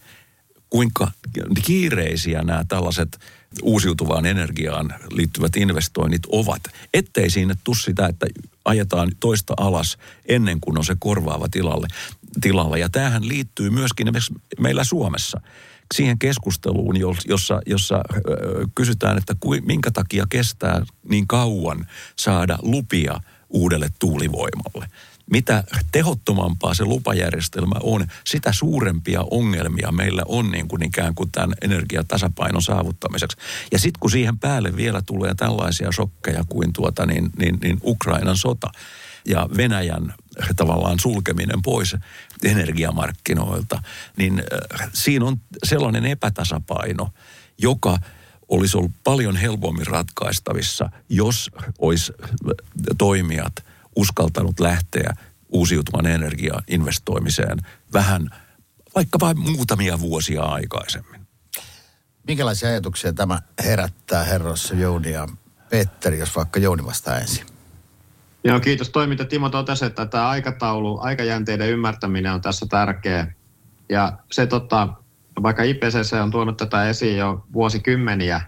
[0.71, 1.11] kuinka
[1.65, 3.19] kiireisiä nämä tällaiset
[3.63, 6.63] uusiutuvaan energiaan liittyvät investoinnit ovat.
[6.95, 8.27] Ettei siinä tule sitä, että
[8.65, 11.87] ajetaan toista alas ennen kuin on se korvaava tilalle,
[12.41, 12.79] tilalla.
[12.79, 14.13] Ja tämähän liittyy myöskin
[14.59, 15.41] meillä Suomessa–
[15.95, 18.01] siihen keskusteluun, jossa, jossa
[18.75, 23.21] kysytään, että minkä takia kestää niin kauan saada lupia
[23.51, 24.89] uudelle tuulivoimalle.
[25.31, 31.55] Mitä tehottomampaa se lupajärjestelmä on, sitä suurempia ongelmia meillä on niin kuin ikään kuin tämän
[31.63, 33.37] energiatasapainon saavuttamiseksi.
[33.73, 38.37] Ja sitten kun siihen päälle vielä tulee tällaisia shokkeja kuin tuota niin, niin, niin Ukrainan
[38.37, 38.71] sota
[39.27, 40.15] ja Venäjän
[40.57, 41.97] tavallaan sulkeminen pois
[42.45, 43.83] energiamarkkinoilta,
[44.17, 47.11] niin äh, siinä on sellainen epätasapaino,
[47.59, 47.99] joka
[48.49, 52.13] olisi ollut paljon helpommin ratkaistavissa, jos olisi
[52.99, 53.53] toimijat
[53.97, 55.17] uskaltanut lähteä
[55.49, 57.59] uusiutuvan energian investoimiseen
[57.93, 58.31] vähän
[58.95, 61.27] vaikka vain muutamia vuosia aikaisemmin.
[62.27, 65.29] Minkälaisia ajatuksia tämä herättää herrossa Jouni ja
[65.71, 67.54] Petteri, jos vaikka Jouni vastaa ensin?
[68.45, 68.91] Joo, kiitos.
[68.91, 73.27] Toi, mitä Timo totesi, että tämä aikataulu, aikajänteiden ymmärtäminen on tässä tärkeä.
[73.89, 74.89] Ja se, tota,
[75.43, 78.41] vaikka IPCC on tuonut tätä esiin jo vuosikymmeniä,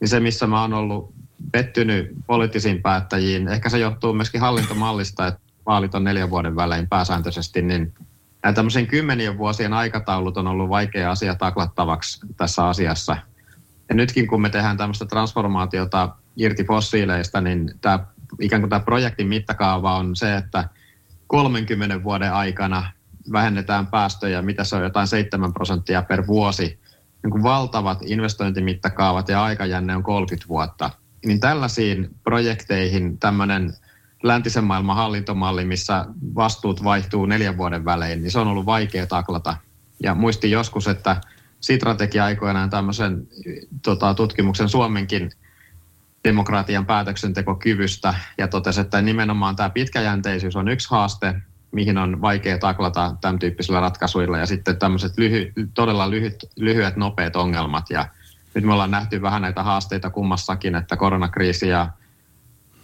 [0.00, 1.14] niin se, missä mä oon ollut
[1.52, 7.62] pettynyt poliittisiin päättäjiin, ehkä se johtuu myöskin hallintomallista, että vaalit on neljän vuoden välein pääsääntöisesti,
[7.62, 7.94] niin
[8.42, 13.16] nämä tämmöisen kymmenien vuosien aikataulut on ollut vaikea asia taklattavaksi tässä asiassa.
[13.88, 18.06] Ja nytkin kun me tehdään tämmöistä transformaatiota irti fossiileista, niin tämä
[18.40, 20.68] ikään kuin tämä projektin mittakaava on se, että
[21.26, 22.92] 30 vuoden aikana
[23.32, 26.78] vähennetään päästöjä, mitä se on jotain 7 prosenttia per vuosi.
[27.22, 30.90] Niin kuin valtavat investointimittakaavat ja aikajänne on 30 vuotta.
[31.26, 33.74] Niin tällaisiin projekteihin tämmöinen
[34.22, 39.56] läntisen maailman hallintomalli, missä vastuut vaihtuu neljän vuoden välein, niin se on ollut vaikea taklata.
[40.02, 41.20] Ja muistin joskus, että
[41.60, 43.26] Sitra teki aikoinaan tämmöisen
[43.82, 45.30] tota, tutkimuksen Suomenkin
[46.24, 51.34] demokratian päätöksentekokyvystä ja totesi, että nimenomaan tämä pitkäjänteisyys on yksi haaste,
[51.72, 54.38] mihin on vaikea taklata tämän tyyppisillä ratkaisuilla.
[54.38, 57.90] Ja sitten tämmöiset lyhy, todella lyhyt, lyhyet, nopeat ongelmat.
[57.90, 58.08] Ja
[58.54, 61.88] nyt me ollaan nähty vähän näitä haasteita kummassakin, että koronakriisi ja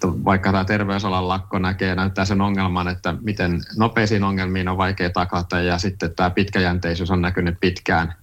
[0.04, 5.60] vaikka tämä terveysalan lakko näkee, näyttää sen ongelman, että miten nopeisiin ongelmiin on vaikea taklata.
[5.60, 8.14] Ja sitten tämä pitkäjänteisyys on näkynyt pitkään.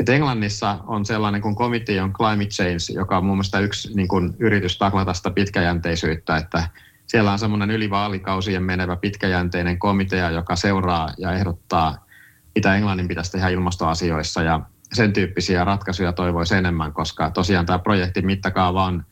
[0.00, 4.08] Et Englannissa on sellainen kuin Committee on Climate Change, joka on muun muassa yksi niin
[4.08, 6.68] kuin, yritys taklata sitä pitkäjänteisyyttä, että
[7.06, 12.06] siellä on semmoinen yli vaalikausien menevä pitkäjänteinen komitea, joka seuraa ja ehdottaa,
[12.54, 14.60] mitä Englannin pitäisi tehdä ilmastoasioissa ja
[14.92, 19.04] sen tyyppisiä ratkaisuja toivoisi enemmän, koska tosiaan tämä projektin mittakaava on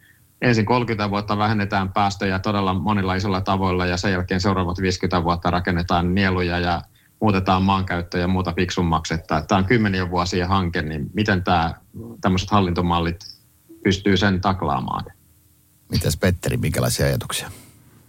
[0.43, 5.51] ensin 30 vuotta vähennetään päästöjä todella monilla isolla tavoilla ja sen jälkeen seuraavat 50 vuotta
[5.51, 6.83] rakennetaan nieluja ja
[7.21, 9.15] muutetaan maankäyttöä ja muuta fiksummaksi.
[9.15, 11.75] Että tämä on kymmenien vuosien hanke, niin miten tämä,
[12.21, 13.21] tämmöiset hallintomallit
[13.85, 15.05] pystyy sen taklaamaan?
[15.91, 17.51] Mitäs Petteri, minkälaisia ajatuksia?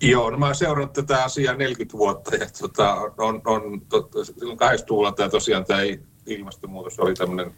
[0.02, 3.82] Joo, no mä seurannut tätä asiaa 40 vuotta ja tota, on, on
[4.24, 5.80] silloin 80-luvulla tämä tosiaan tämä
[6.26, 7.54] ilmastonmuutos oli tämmöinen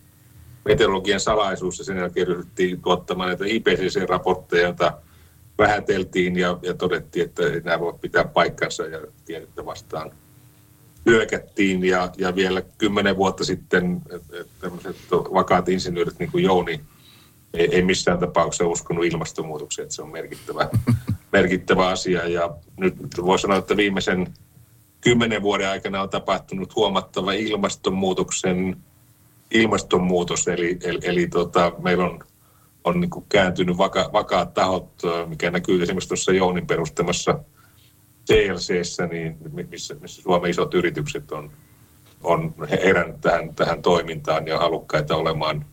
[0.65, 4.93] meteorologian salaisuus ja sen jälkeen ryhdyttiin tuottamaan näitä IPCC-raportteja, joita
[5.57, 10.12] vähäteltiin ja, ja todettiin, että nämä voivat pitää paikkansa ja tiedettä vastaan
[11.05, 14.01] hyökättiin ja, ja vielä kymmenen vuotta sitten
[14.62, 16.81] tämmöiset vakaat insinöörit niin kuin Jouni
[17.53, 20.69] ei, ei missään tapauksessa uskonut ilmastonmuutokseen, että se on merkittävä,
[21.33, 22.27] merkittävä asia.
[22.27, 24.33] Ja nyt voi sanoa, että viimeisen
[25.01, 28.77] kymmenen vuoden aikana on tapahtunut huomattava ilmastonmuutoksen
[29.51, 32.19] ilmastonmuutos, eli, eli, eli tota, meillä on,
[32.83, 34.89] on niin kääntynyt vaka, vakaat tahot,
[35.27, 37.39] mikä näkyy esimerkiksi tuossa Jounin perustamassa
[38.29, 39.37] CLCssä, niin
[39.69, 41.51] missä, missä Suomen isot yritykset on,
[42.23, 45.65] on herännyt tähän, tähän toimintaan ja halukkaita olemaan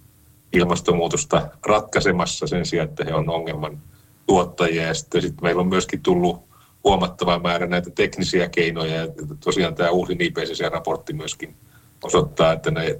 [0.52, 3.82] ilmastonmuutosta ratkaisemassa sen sijaan, että he on ongelman
[4.26, 4.82] tuottajia.
[4.82, 6.44] Ja sitten sit meillä on myöskin tullut
[6.84, 8.94] huomattava määrä näitä teknisiä keinoja.
[8.94, 9.08] Ja
[9.44, 11.56] tosiaan tämä uusi IPCC-raportti myöskin
[12.04, 12.98] osoittaa, että ne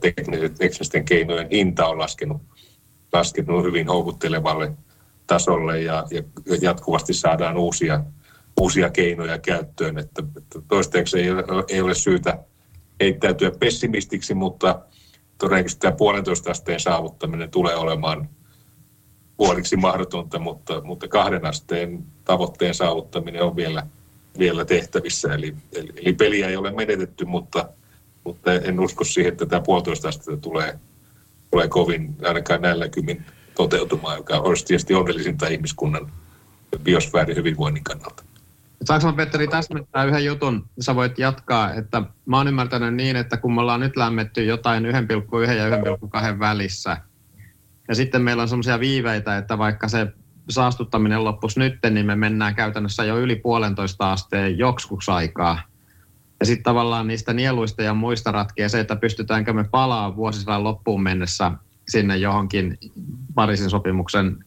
[0.59, 2.43] teknisten keinojen hinta on laskenut,
[3.13, 4.73] laskenut hyvin houkuttelevalle
[5.27, 6.23] tasolle ja, ja
[6.61, 8.01] jatkuvasti saadaan uusia,
[8.61, 9.99] uusia keinoja käyttöön.
[9.99, 11.27] Että, että toistaiseksi ei,
[11.69, 12.39] ei ole syytä
[13.01, 14.81] heittäytyä pessimistiksi, mutta
[15.39, 18.29] todennäköisesti tämä puolentoista asteen saavuttaminen tulee olemaan
[19.37, 23.87] puoliksi mahdotonta, mutta, mutta kahden asteen tavoitteen saavuttaminen on vielä,
[24.39, 25.35] vielä tehtävissä.
[25.35, 27.69] Eli, eli, eli peliä ei ole menetetty, mutta,
[28.25, 30.79] mutta en usko siihen, että tämä puolitoista astetta tulee,
[31.51, 36.13] tulee kovin ainakaan näillä kymin toteutumaan, joka olisi tietysti onnellisinta ihmiskunnan
[36.83, 38.26] biosfäärin hyvinvoinnin kannalta.
[38.87, 43.55] Saanko Petteri täsmättää yhden jutun, sä voit jatkaa, että mä oon ymmärtänyt niin, että kun
[43.55, 44.91] me ollaan nyt lämmetty jotain 1,1
[45.51, 45.71] ja
[46.33, 46.97] 1,2 välissä,
[47.89, 50.07] ja sitten meillä on semmoisia viiveitä, että vaikka se
[50.51, 55.59] saastuttaminen loppuisi nyt, niin me mennään käytännössä jo yli puolentoista asteen jokskuksi aikaa.
[56.41, 61.03] Ja sitten tavallaan niistä nieluista ja muista ratkeaa se, että pystytäänkö me palaa vuosisadan loppuun
[61.03, 61.53] mennessä
[61.89, 62.79] sinne johonkin
[63.35, 64.45] Pariisin sopimuksen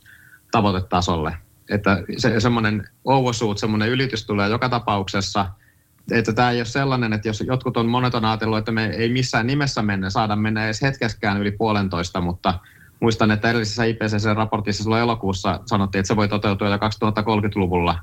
[0.52, 1.38] tavoitetasolle
[1.70, 5.46] että se, semmoinen overshoot, semmoinen ylitys tulee joka tapauksessa,
[6.12, 9.10] että tämä ei ole sellainen, että jos jotkut on monet on ajatellut, että me ei
[9.10, 12.60] missään nimessä mennä, saada mennä edes hetkeskään yli puolentoista, mutta
[13.00, 18.00] muistan, että edellisessä IPCC-raportissa silloin elokuussa sanottiin, että se voi toteutua jo 2030-luvulla,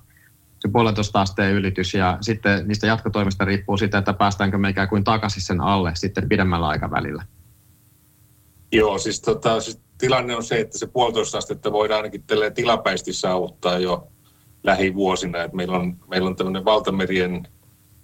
[0.59, 5.05] se puolentoista asteen ylitys, ja sitten niistä jatkotoimista riippuu siitä, että päästäänkö me ikään kuin
[5.05, 7.25] takaisin sen alle sitten pidemmällä aikavälillä.
[8.73, 13.79] Joo, siis, tota, siis tilanne on se, että se puolitoista astetta voidaan ainakin tilapäisesti saavuttaa
[13.79, 14.09] jo
[14.65, 15.43] lähivuosina.
[15.43, 17.49] Et meillä on, meillä on tämmöinen valtamerien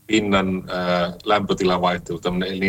[0.06, 2.60] pinnan ää, lämpötilavaihtelu, tämmöinen El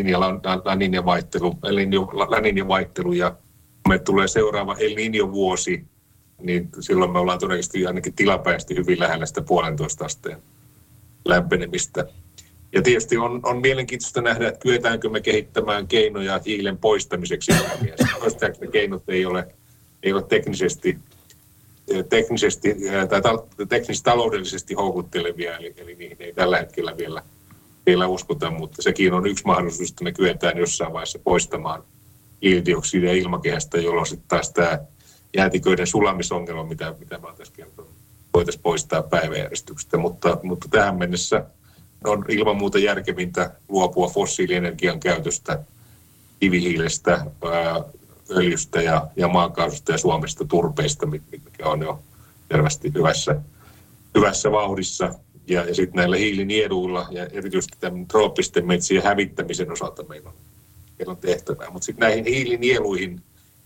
[1.63, 3.36] El vaihtelu ja
[3.88, 5.86] me tulee seuraava El Niño-vuosi,
[6.41, 10.43] niin silloin me ollaan todennäköisesti ainakin tilapäisesti hyvin lähellä sitä puolentoista asteen
[11.25, 12.05] lämpenemistä.
[12.73, 17.51] Ja tietysti on, on mielenkiintoista nähdä, että kyetäänkö me kehittämään keinoja hiilen poistamiseksi.
[18.19, 19.47] Toistaiseksi ne keinot ei ole,
[20.03, 20.97] ei ole teknisesti,
[22.09, 22.75] teknisesti,
[23.09, 23.21] tai
[23.69, 27.23] teknisesti taloudellisesti houkuttelevia, eli, eli niihin ei tällä hetkellä vielä,
[27.86, 31.83] vielä uskota, mutta sekin on yksi mahdollisuus, että me kyetään jossain vaiheessa poistamaan
[32.41, 34.79] hiilidioksidia ilmakehästä, jolloin sitten taas tämä
[35.38, 37.91] jäätiköiden sulamisongelma, mitä, mitä mä tässä kertonut,
[38.33, 41.45] voitaisiin poistaa päiväjärjestyksestä, mutta, mutta tähän mennessä–
[42.11, 45.63] on ilman muuta järkevintä luopua fossiilienergian käytöstä,
[46.39, 47.25] kivihiilestä,
[48.31, 51.99] öljystä ja, ja maakaasusta ja Suomesta turpeista, mikä on jo
[52.51, 53.41] selvästi hyvässä,
[54.15, 55.13] hyvässä vauhdissa.
[55.47, 60.35] Ja, ja sitten näillä hiilinieduilla ja erityisesti tämän trooppisten metsien hävittämisen osalta meillä on,
[60.99, 61.69] meillä on tehtävää.
[61.69, 63.21] Mutta sitten näihin hiilinieluihin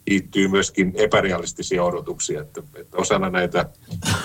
[0.07, 3.69] liittyy myöskin epärealistisia odotuksia, että, että osana näitä,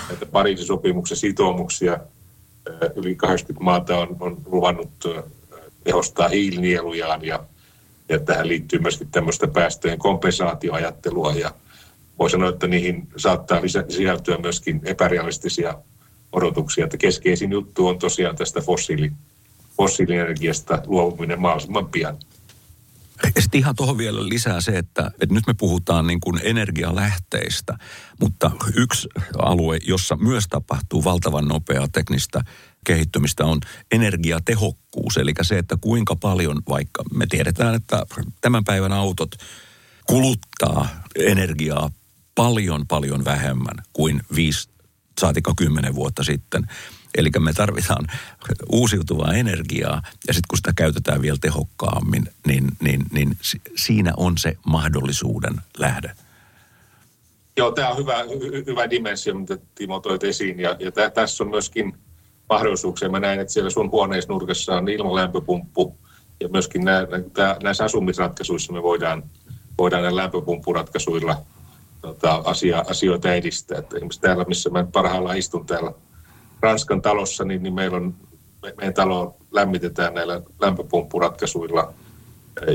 [0.08, 1.98] näitä Pariisin sopimuksen sitoumuksia
[2.96, 4.90] yli 80 maata on, on luvannut
[5.84, 7.44] tehostaa hiilinielujaan ja,
[8.08, 11.54] ja tähän liittyy myöskin tämmöistä päästöjen kompensaatioajattelua ja
[12.18, 15.78] voi sanoa, että niihin saattaa sisältyä myöskin epärealistisia
[16.32, 19.12] odotuksia, että keskeisin juttu on tosiaan tästä fossiili,
[19.76, 22.16] fossiilienergiasta luovuminen mahdollisimman pian.
[23.40, 27.78] Sitten ihan tuohon vielä lisää se, että, että nyt me puhutaan niin kuin energialähteistä,
[28.20, 32.44] mutta yksi alue, jossa myös tapahtuu valtavan nopeaa teknistä
[32.86, 35.16] kehittymistä on energiatehokkuus.
[35.16, 38.06] Eli se, että kuinka paljon, vaikka me tiedetään, että
[38.40, 39.34] tämän päivän autot
[40.06, 41.90] kuluttaa energiaa
[42.34, 44.68] paljon paljon vähemmän kuin viisi
[45.20, 46.66] saatika kymmenen vuotta sitten.
[47.18, 48.06] Eli me tarvitaan
[48.72, 53.36] uusiutuvaa energiaa ja sitten kun sitä käytetään vielä tehokkaammin, niin, niin, niin
[53.76, 56.10] siinä on se mahdollisuuden lähde.
[57.56, 60.60] Joo, tämä on hyvä, hy, hyvä dimensio, mitä Timo toit esiin.
[60.60, 61.94] Ja, ja tä, tässä on myöskin
[62.48, 63.08] mahdollisuuksia.
[63.08, 65.98] Mä näin, että siellä sun huoneisnurkassa on ilmalämpöpumppu
[66.40, 67.00] ja myöskin nä,
[67.38, 69.22] nä, näissä asumisratkaisuissa me voidaan,
[69.78, 71.36] voidaan näillä lämpöpumppuratkaisuilla
[72.00, 73.78] tota, asia, asioita edistää.
[73.78, 75.92] Että esimerkiksi täällä, missä mä parhaillaan istun täällä
[76.62, 78.14] Ranskan talossa, niin, niin meillä on,
[78.62, 81.94] me, meidän talo lämmitetään näillä lämpöpumppuratkaisuilla.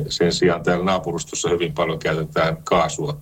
[0.10, 3.17] Sen sijaan täällä naapurustossa hyvin paljon käytetään kaasua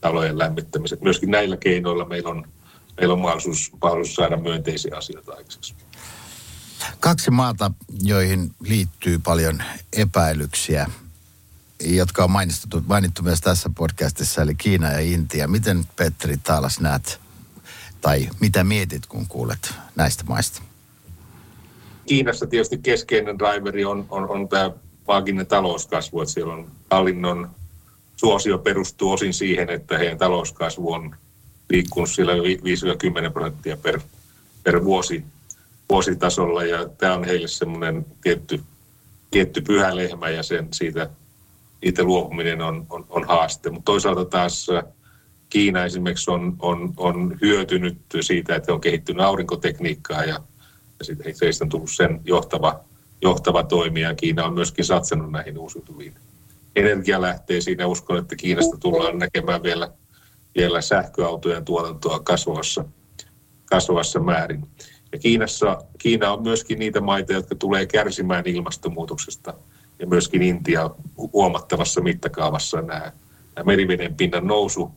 [0.00, 1.02] talojen lämmittämiseen.
[1.02, 2.48] Myöskin näillä keinoilla meillä on,
[2.96, 5.74] meillä on mahdollisuus, mahdollisuus saada myönteisiä asioita aikaiseksi.
[7.00, 7.70] Kaksi maata,
[8.02, 10.90] joihin liittyy paljon epäilyksiä,
[11.84, 15.48] jotka on mainittu, mainittu myös tässä podcastissa, eli Kiina ja Intia.
[15.48, 17.20] Miten Petteri Taalas näet
[18.00, 20.62] tai mitä mietit, kun kuulet näistä maista?
[22.06, 24.70] Kiinassa tietysti keskeinen driveri on, on, on tämä
[25.08, 27.50] maaginen talouskasvu, että siellä on hallinnon
[28.16, 31.14] suosio perustuu osin siihen, että heidän talouskasvu on
[31.70, 32.32] liikkunut siellä
[33.28, 34.00] 5-10 prosenttia per,
[34.64, 35.24] per vuosi,
[35.88, 38.60] vuositasolla ja tämä on heille semmoinen tietty,
[39.30, 41.10] tietty pyhä lehmä ja sen siitä,
[41.80, 43.70] siitä luopuminen on, on, on haaste.
[43.70, 44.66] Mutta toisaalta taas
[45.48, 50.40] Kiina esimerkiksi on, on, on hyötynyt siitä, että on kehittynyt aurinkotekniikkaa ja,
[50.98, 52.80] ja sitten heistä on tullut sen johtava,
[53.22, 54.14] johtava toimija.
[54.14, 56.14] Kiina on myöskin satsannut näihin uusiutuviin
[56.76, 59.90] energialähteisiin ja uskon, että Kiinasta tullaan näkemään vielä,
[60.56, 62.84] vielä sähköautojen tuotantoa kasvavassa,
[63.64, 64.66] kasvavassa määrin.
[65.12, 69.54] Ja Kiinassa, Kiina on myöskin niitä maita, jotka tulee kärsimään ilmastonmuutoksesta
[69.98, 70.90] ja myöskin Intia
[71.32, 73.12] huomattavassa mittakaavassa nämä,
[73.56, 74.92] nämä meriveden pinnan nousu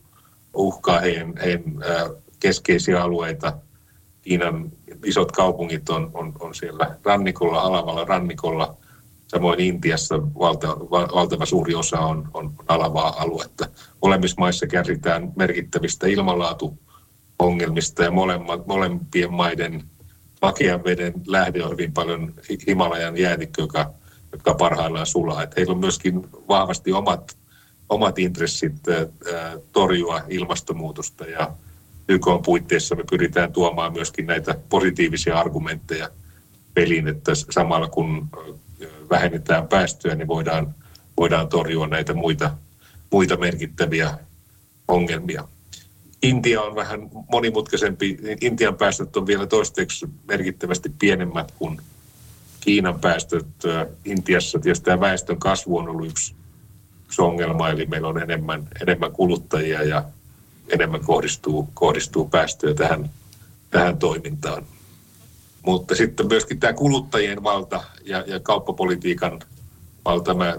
[0.54, 1.64] uhkaa heidän, heidän
[2.40, 3.52] keskeisiä alueita.
[4.22, 4.72] Kiinan
[5.04, 8.76] isot kaupungit on, on, on siellä rannikolla, alavalla rannikolla.
[9.28, 13.66] Samoin Intiassa valta, valtava suuri osa on, on alavaa aluetta.
[14.02, 19.82] Molemmissa maissa kärsitään merkittävistä ilmanlaatuongelmista ja molemmat, molempien maiden
[20.42, 22.34] makean veden lähde on hyvin paljon
[22.68, 23.92] Himalajan jäätikkö, joka,
[24.32, 25.42] joka parhaillaan sulaa.
[25.42, 27.36] Että heillä on myöskin vahvasti omat
[27.92, 28.74] omat intressit
[29.72, 31.52] torjua ilmastonmuutosta ja
[32.08, 36.08] YK on puitteissa me pyritään tuomaan myöskin näitä positiivisia argumentteja
[36.74, 38.28] peliin, että samalla kun
[39.10, 40.74] vähennetään päästöjä, niin voidaan,
[41.16, 42.56] voidaan torjua näitä muita,
[43.12, 44.18] muita merkittäviä
[44.88, 45.48] ongelmia.
[46.22, 48.18] Intia on vähän monimutkaisempi.
[48.40, 51.80] Intian päästöt on vielä toistaiseksi merkittävästi pienemmät kuin
[52.60, 53.46] Kiinan päästöt.
[54.04, 56.34] Intiassa tietysti tämä väestön kasvu on ollut yksi
[57.12, 60.04] yksi ongelma, eli meillä on enemmän, enemmän kuluttajia ja
[60.68, 63.10] enemmän kohdistuu, kohdistuu päästöjä tähän,
[63.70, 64.66] tähän toimintaan.
[65.66, 69.40] Mutta sitten myöskin tämä kuluttajien valta ja, ja kauppapolitiikan
[70.04, 70.34] valta.
[70.34, 70.56] Mä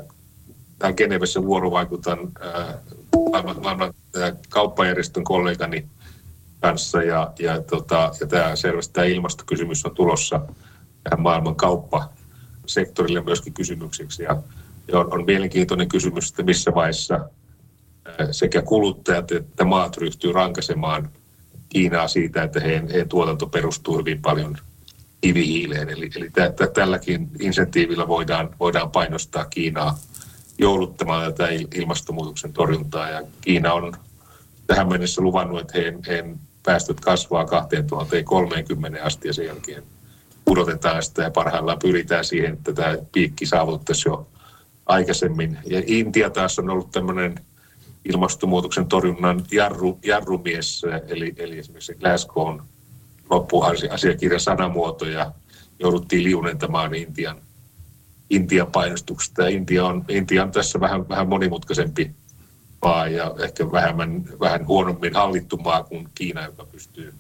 [0.80, 2.78] tämän Genevessä vuorovaikutan ää,
[3.32, 5.88] maailman, maailman ää, kauppajärjestön kollegani
[6.62, 10.42] kanssa ja, ja, tota, ja tämä selvästi tämä ilmastokysymys on tulossa
[11.04, 14.24] tähän maailman kauppasektorille myöskin kysymykseksi.
[14.24, 14.42] Ja
[14.92, 17.30] on, on mielenkiintoinen kysymys, että missä vaiheessa
[18.32, 21.10] sekä kuluttajat että maat ryhtyy rankasemaan
[21.70, 24.58] Kiinaa siitä, että heidän, heidän tuotanto perustuu hyvin paljon
[25.22, 25.90] kivihiileen.
[25.90, 29.98] Eli, eli tä, tä, tälläkin insentiivillä voidaan, voidaan painostaa Kiinaa
[30.58, 33.10] jouluttamaan tätä ilmastonmuutoksen torjuntaa.
[33.10, 33.94] Ja Kiina on
[34.68, 39.84] tähän mennessä luvannut, että heidän, heidän päästöt kasvaa 2030 asti ja sen jälkeen
[40.46, 44.28] pudotetaan sitä ja parhaillaan pyritään siihen, että tämä piikki saavuttaisi jo
[44.86, 45.58] aikaisemmin.
[45.66, 47.36] Ja Intia taas on ollut tämmöinen
[48.06, 52.64] ilmastonmuutoksen torjunnan jarru, jarrumies, eli, eli esimerkiksi Glasgown
[53.30, 55.32] loppuasiakirjan sanamuotoja
[55.80, 57.38] jouduttiin liunentamaan Intian,
[58.30, 59.42] Intian painostuksesta.
[59.42, 62.12] Ja Intia on, Intia on tässä vähän, vähän monimutkaisempi
[62.82, 67.14] maa ja ehkä vähemmän, vähän huonommin hallittu maa kuin Kiina, joka pystyy,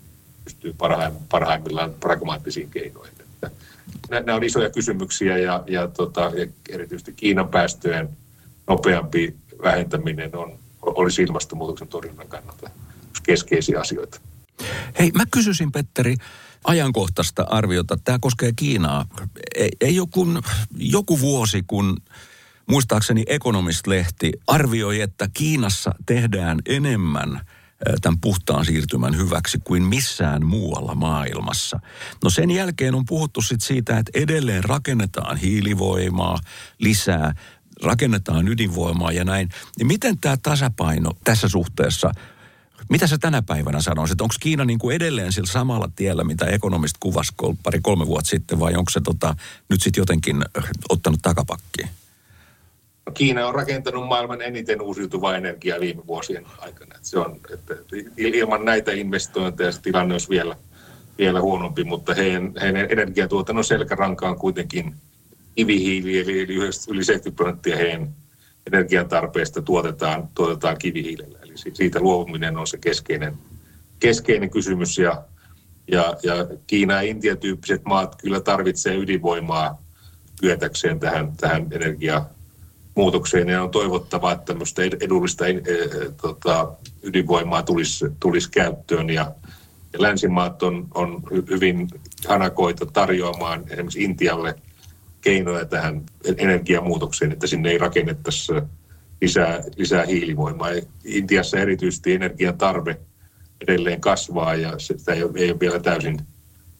[0.43, 3.13] pystyy parhaim, parhaimmillaan pragmaattisiin keinoihin.
[3.19, 3.51] Että
[4.09, 8.09] nämä on isoja kysymyksiä ja, ja, tota, ja erityisesti Kiinan päästöjen
[8.67, 12.69] nopeampi vähentäminen on, olisi ilmastonmuutoksen torjunnan kannalta
[13.23, 14.19] keskeisiä asioita.
[14.99, 16.15] Hei, mä kysyisin Petteri
[16.63, 17.97] ajankohtaista arviota.
[18.03, 19.05] Tämä koskee Kiinaa.
[19.55, 20.27] Ei, ei joku,
[20.77, 21.97] joku vuosi, kun
[22.65, 27.41] muistaakseni Economist-lehti arvioi, että Kiinassa tehdään enemmän
[28.01, 31.79] tämän puhtaan siirtymän hyväksi kuin missään muualla maailmassa.
[32.23, 36.39] No sen jälkeen on puhuttu sit siitä, että edelleen rakennetaan hiilivoimaa
[36.79, 37.35] lisää,
[37.83, 39.49] rakennetaan ydinvoimaa ja näin.
[39.77, 42.11] Niin miten tämä tasapaino tässä suhteessa
[42.89, 44.21] mitä sä tänä päivänä sanoisit?
[44.21, 48.59] Onko Kiina niin kuin edelleen sillä samalla tiellä, mitä ekonomist kuvasi pari kolme vuotta sitten,
[48.59, 49.35] vai onko se tota,
[49.69, 50.45] nyt sitten jotenkin
[50.89, 51.89] ottanut takapakkiin?
[53.13, 56.95] Kiina on rakentanut maailman eniten uusiutuvaa energiaa viime vuosien aikana.
[56.95, 57.75] Että se on, että
[58.17, 60.55] ilman näitä investointeja se tilanne olisi vielä,
[61.17, 64.95] vielä huonompi, mutta heidän, heidän energiatuotannon selkäranka on kuitenkin
[65.55, 66.55] kivihiili, eli
[66.87, 68.15] yli 70 prosenttia heidän
[68.67, 71.39] energiantarpeesta tuotetaan, tuotetaan kivihiilellä.
[71.43, 73.37] Eli siitä luovuminen on se keskeinen,
[73.99, 74.97] keskeinen kysymys.
[74.97, 75.23] Ja,
[75.87, 76.33] ja, ja
[76.67, 79.83] Kiina ja Intia tyyppiset maat kyllä tarvitsee ydinvoimaa
[80.41, 82.25] kyetäkseen tähän, tähän energia
[82.95, 85.53] muutokseen ja on toivottavaa, että tämmöistä edullista e,
[87.03, 89.31] ydinvoimaa tulisi, tulisi käyttöön ja,
[89.93, 91.87] ja länsimaat on, on hyvin
[92.27, 94.55] hanakoita tarjoamaan esimerkiksi Intialle
[95.21, 96.03] keinoja tähän
[96.37, 98.53] energiamuutokseen, että sinne ei rakennettaisi
[99.21, 100.69] lisää, lisää hiilivoimaa.
[101.05, 102.99] Intiassa erityisesti energian tarve
[103.61, 106.19] edelleen kasvaa ja sitä ei ole, ei ole vielä täysin,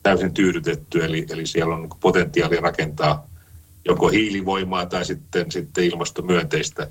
[0.04, 3.33] täysin tyydytetty, eli, eli siellä on potentiaalia rakentaa
[3.86, 6.88] joko hiilivoimaa tai sitten, sitten ilmastomyönteistä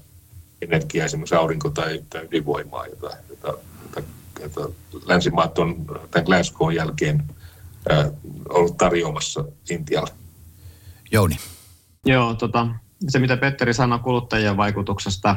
[0.63, 3.55] energiaa, esimerkiksi aurinko- tai, tai ydinvoimaa, jota, jota,
[3.95, 4.03] jota,
[4.41, 4.69] jota
[5.07, 7.23] länsimaat on tämän Glasgow jälkeen
[7.89, 8.11] ää,
[8.49, 10.11] ollut tarjoamassa Intialle.
[11.13, 11.37] Jouni.
[12.07, 12.69] Joo, tota,
[13.09, 15.37] se mitä Petteri sanoi kuluttajien vaikutuksesta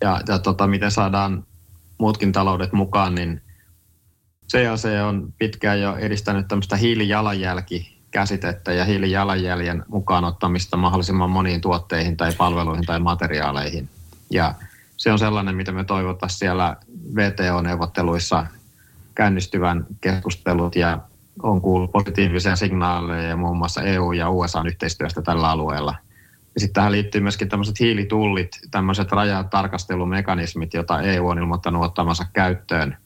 [0.00, 1.46] ja, ja tota, miten saadaan
[1.98, 3.42] muutkin taloudet mukaan, niin
[4.52, 12.16] CAC on pitkään jo edistänyt tämmöistä hiilijalanjälki käsitettä ja hiilijalanjäljen mukaan ottamista mahdollisimman moniin tuotteihin
[12.16, 13.88] tai palveluihin tai materiaaleihin.
[14.30, 14.54] Ja
[14.96, 16.76] se on sellainen, mitä me toivottaisiin siellä
[17.14, 18.46] VTO-neuvotteluissa
[19.14, 20.98] käynnistyvän keskustelut ja
[21.42, 25.94] on kuullut positiivisia signaaleja muun muassa EU- ja USA-yhteistyöstä tällä alueella.
[26.54, 32.96] Ja sitten tähän liittyy myöskin tämmöiset hiilitullit, tämmöiset rajatarkastelumekanismit, joita EU on ilmoittanut ottamansa käyttöön–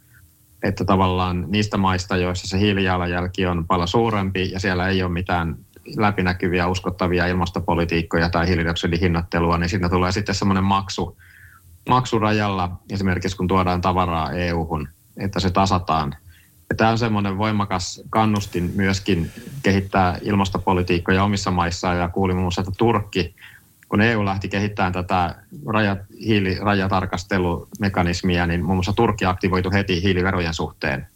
[0.63, 5.57] että tavallaan niistä maista, joissa se hiilijalanjälki on paljon suurempi ja siellä ei ole mitään
[5.97, 11.19] läpinäkyviä, uskottavia ilmastopolitiikkoja tai hiilidioksidihinnattelua, niin siinä tulee sitten semmoinen maksu,
[11.89, 16.17] maksurajalla, esimerkiksi kun tuodaan tavaraa EU-hun, että se tasataan.
[16.71, 19.31] Ja tämä on semmoinen voimakas kannustin myöskin
[19.63, 23.35] kehittää ilmastopolitiikkoja omissa maissaan, ja kuulin muun muassa, että Turkki
[23.89, 25.35] kun EU lähti kehittämään tätä
[25.67, 31.07] rajat, hiilirajatarkastelumekanismia, niin muun muassa Turkki aktivoitu heti hiiliverojen suhteen.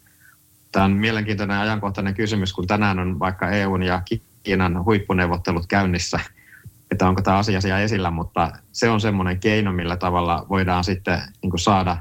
[0.71, 4.01] Tämä on mielenkiintoinen ajankohtainen kysymys, kun tänään on vaikka EUn ja
[4.43, 6.19] Kiinan huippuneuvottelut käynnissä,
[6.91, 11.21] että onko tämä asia siellä esillä, mutta se on semmoinen keino, millä tavalla voidaan sitten
[11.41, 11.97] niin saada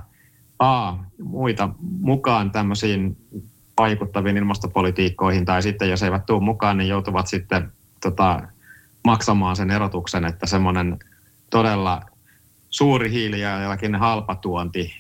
[0.59, 1.69] A, muita
[2.01, 3.17] mukaan tämmöisiin
[3.79, 8.43] vaikuttaviin ilmastopolitiikkoihin, tai sitten jos eivät tule mukaan, niin joutuvat sitten tota,
[9.05, 10.99] maksamaan sen erotuksen, että semmoinen
[11.51, 12.03] todella
[12.71, 14.95] suuri hiili ja jollakin halpa tuonti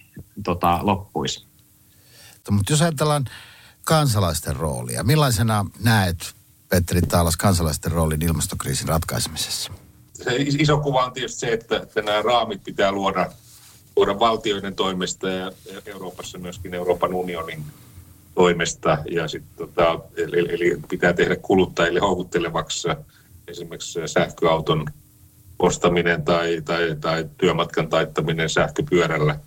[0.44, 1.46] tota, loppuisi.
[2.50, 3.24] Mutta jos ajatellaan
[3.84, 6.34] kansalaisten roolia, millaisena näet,
[6.68, 9.72] Petteri Taalas, kansalaisten roolin ilmastokriisin ratkaisemisessa?
[10.14, 13.32] Se iso kuva on tietysti se, että, että nämä raamit pitää luoda,
[13.96, 15.53] luoda valtioiden toimesta ja
[15.86, 17.64] Euroopassa myöskin Euroopan unionin
[18.34, 18.98] toimesta.
[19.11, 22.88] Ja sit, tota, eli, eli pitää tehdä kuluttajille houkuttelevaksi
[23.53, 24.86] esimerkiksi sähköauton
[25.59, 29.38] ostaminen tai, tai, tai työmatkan taittaminen sähköpyörällä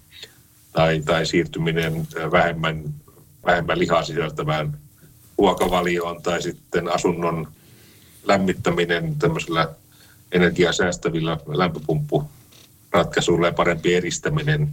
[0.72, 2.84] tai, tai siirtyminen vähemmän,
[3.46, 4.80] vähemmän lihaa sisältävään
[5.38, 7.48] ruokavalioon tai sitten asunnon
[8.24, 9.70] lämmittäminen tämmöisellä
[10.32, 14.70] energiasäästävillä lämpöpumppuratkaisuilla ja parempi eristäminen.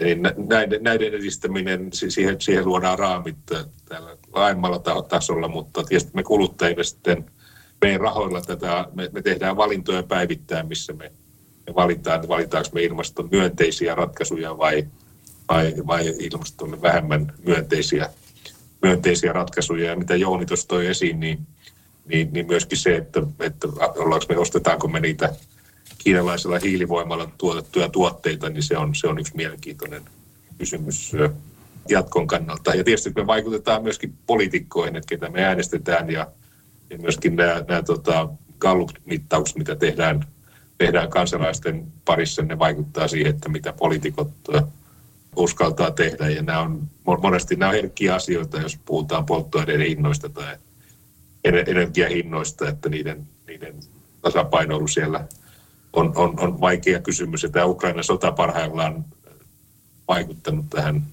[0.00, 0.14] Eli
[0.48, 3.36] näiden, näiden edistäminen, siihen, siihen luodaan raamit
[3.88, 4.78] täällä laajemmalla
[5.08, 7.24] tasolla, mutta tietysti me kuluttajille sitten–
[7.80, 11.12] meidän rahoilla tätä, me, me tehdään valintoja päivittäin, missä me,
[11.66, 14.86] me valitaan, valitaanko me ilmaston myönteisiä ratkaisuja vai,
[15.48, 18.10] vai, vai ilmastolle vähemmän myönteisiä,
[18.82, 19.90] myönteisiä ratkaisuja.
[19.90, 21.46] Ja mitä Jouni tuossa toi esiin, niin,
[22.06, 25.34] niin, niin myöskin se, että, että ollaanko me, ostetaanko me niitä
[25.98, 30.02] kiinalaisella hiilivoimalla tuotettuja tuotteita, niin se on, se on yksi mielenkiintoinen
[30.58, 31.12] kysymys
[31.88, 32.74] jatkon kannalta.
[32.74, 36.26] Ja tietysti me vaikutetaan myöskin poliitikkoihin, että ketä me äänestetään ja,
[36.90, 38.28] ja myöskin nämä, nämä tota,
[38.58, 40.24] Gallup-mittaukset, mitä tehdään,
[40.78, 44.30] tehdään kansalaisten parissa, ne vaikuttaa siihen, että mitä poliitikot
[45.36, 46.28] uskaltaa tehdä.
[46.28, 46.88] Ja nämä on,
[47.22, 50.56] monesti nämä on herkkiä asioita, jos puhutaan polttoaineiden hinnoista tai
[51.44, 53.74] energiahinnoista, että niiden, niiden
[54.22, 55.24] tasapainoilu siellä
[55.92, 57.42] on, on, on vaikea kysymys.
[57.42, 59.04] Ja tämä Ukrainan sota parhaillaan
[60.08, 61.06] vaikuttanut tähän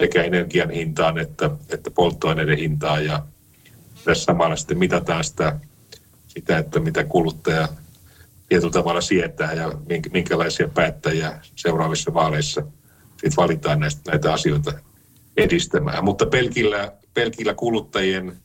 [0.00, 3.04] sekä energian hintaan että, että polttoaineiden hintaan.
[3.04, 3.22] Ja
[4.04, 5.60] tässä samalla sitten mitataan sitä,
[6.28, 7.68] sitä että mitä kuluttaja
[8.48, 9.72] tietyllä tavalla sietää ja
[10.12, 12.62] minkälaisia päättäjiä seuraavissa vaaleissa
[13.10, 14.72] sitten valitaan näistä, näitä asioita
[15.36, 16.04] edistämään.
[16.04, 18.36] Mutta pelkillä, pelkillä kuluttajien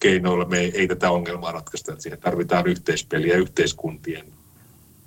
[0.00, 1.94] keinoilla me ei, ei tätä ongelmaa ratkaista.
[1.98, 4.26] Siihen tarvitaan yhteispeliä yhteiskuntien,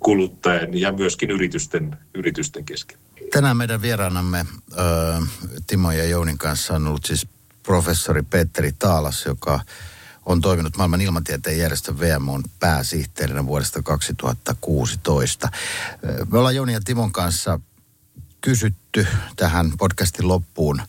[0.00, 2.98] kuluttajien ja myöskin yritysten, yritysten kesken.
[3.32, 4.46] Tänään meidän vieraanamme
[5.66, 7.26] Timo ja Jounin kanssa on ollut siis
[7.62, 9.60] professori Petteri Taalas, joka
[10.26, 15.48] on toiminut maailman ilmatieteen järjestön VMOn pääsihteerinä vuodesta 2016.
[16.32, 17.60] Me ollaan Jouni ja Timon kanssa
[18.40, 19.06] kysytty
[19.36, 20.82] tähän podcastin loppuun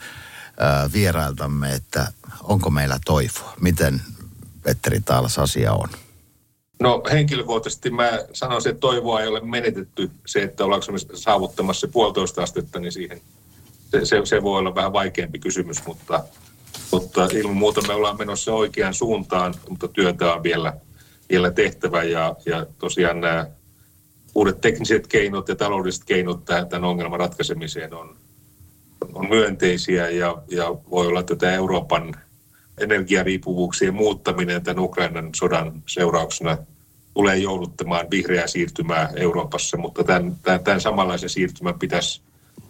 [0.93, 2.11] vierailtamme, että
[2.43, 3.53] onko meillä toivoa?
[3.61, 4.01] Miten
[4.63, 5.89] Petteri Taalas asia on?
[6.79, 10.11] No henkilökohtaisesti mä sanoisin, että toivoa ei ole menetetty.
[10.25, 13.21] Se, että ollaanko me saavuttamassa puolitoista astetta, niin siihen
[13.91, 16.23] se, se, se voi olla vähän vaikeampi kysymys, mutta,
[16.91, 20.73] mutta ilman muuta me ollaan menossa oikeaan suuntaan, mutta työtä on vielä,
[21.30, 22.03] vielä tehtävä.
[22.03, 23.47] Ja, ja tosiaan nämä
[24.36, 28.15] uudet tekniset keinot ja taloudelliset keinot tämän ongelman ratkaisemiseen on,
[29.13, 30.09] on myönteisiä.
[30.09, 32.15] Ja, ja voi olla, että tämä Euroopan
[32.78, 36.57] energiariippuvuuksien muuttaminen tämän Ukrainan sodan seurauksena
[37.13, 42.21] tulee jouduttamaan vihreää siirtymää Euroopassa, mutta tämän, tämän, tämän samanlaisen siirtymän pitäisi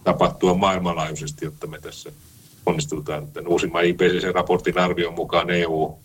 [0.03, 2.11] tapahtua maailmanlaajuisesti, jotta me tässä
[2.67, 3.31] onnistutaan.
[3.31, 5.97] Tämän uusimman IPCC-raportin arvion mukaan EU,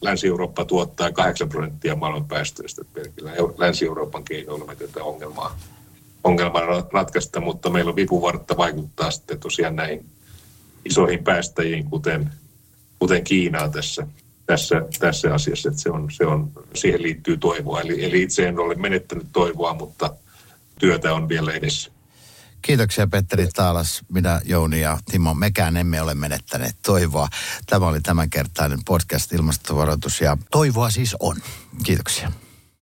[0.00, 2.82] Länsi-Eurooppa tuottaa 8 prosenttia maailman päästöistä.
[2.92, 5.58] Pelkillä Länsi-Euroopan keinoilla me tätä ongelmaa,
[6.24, 10.06] ongelmaa ratkaista, mutta meillä on vipuvartta vaikuttaa sitten tosiaan näihin
[10.84, 12.30] isoihin päästäjiin, kuten
[12.98, 14.06] kuten Kiinaa tässä,
[14.46, 17.80] tässä, tässä asiassa, että se on, se on, siihen liittyy toivoa.
[17.80, 20.14] Eli, eli itse en ole menettänyt toivoa, mutta
[20.78, 21.90] työtä on vielä edessä.
[22.62, 25.34] Kiitoksia Petteri Taalas, minä Jouni ja Timo.
[25.34, 27.28] Mekään emme ole menettäneet toivoa.
[27.66, 31.36] Tämä oli tämänkertainen podcast Ilmastovaroitus ja toivoa siis on.
[31.84, 32.32] Kiitoksia.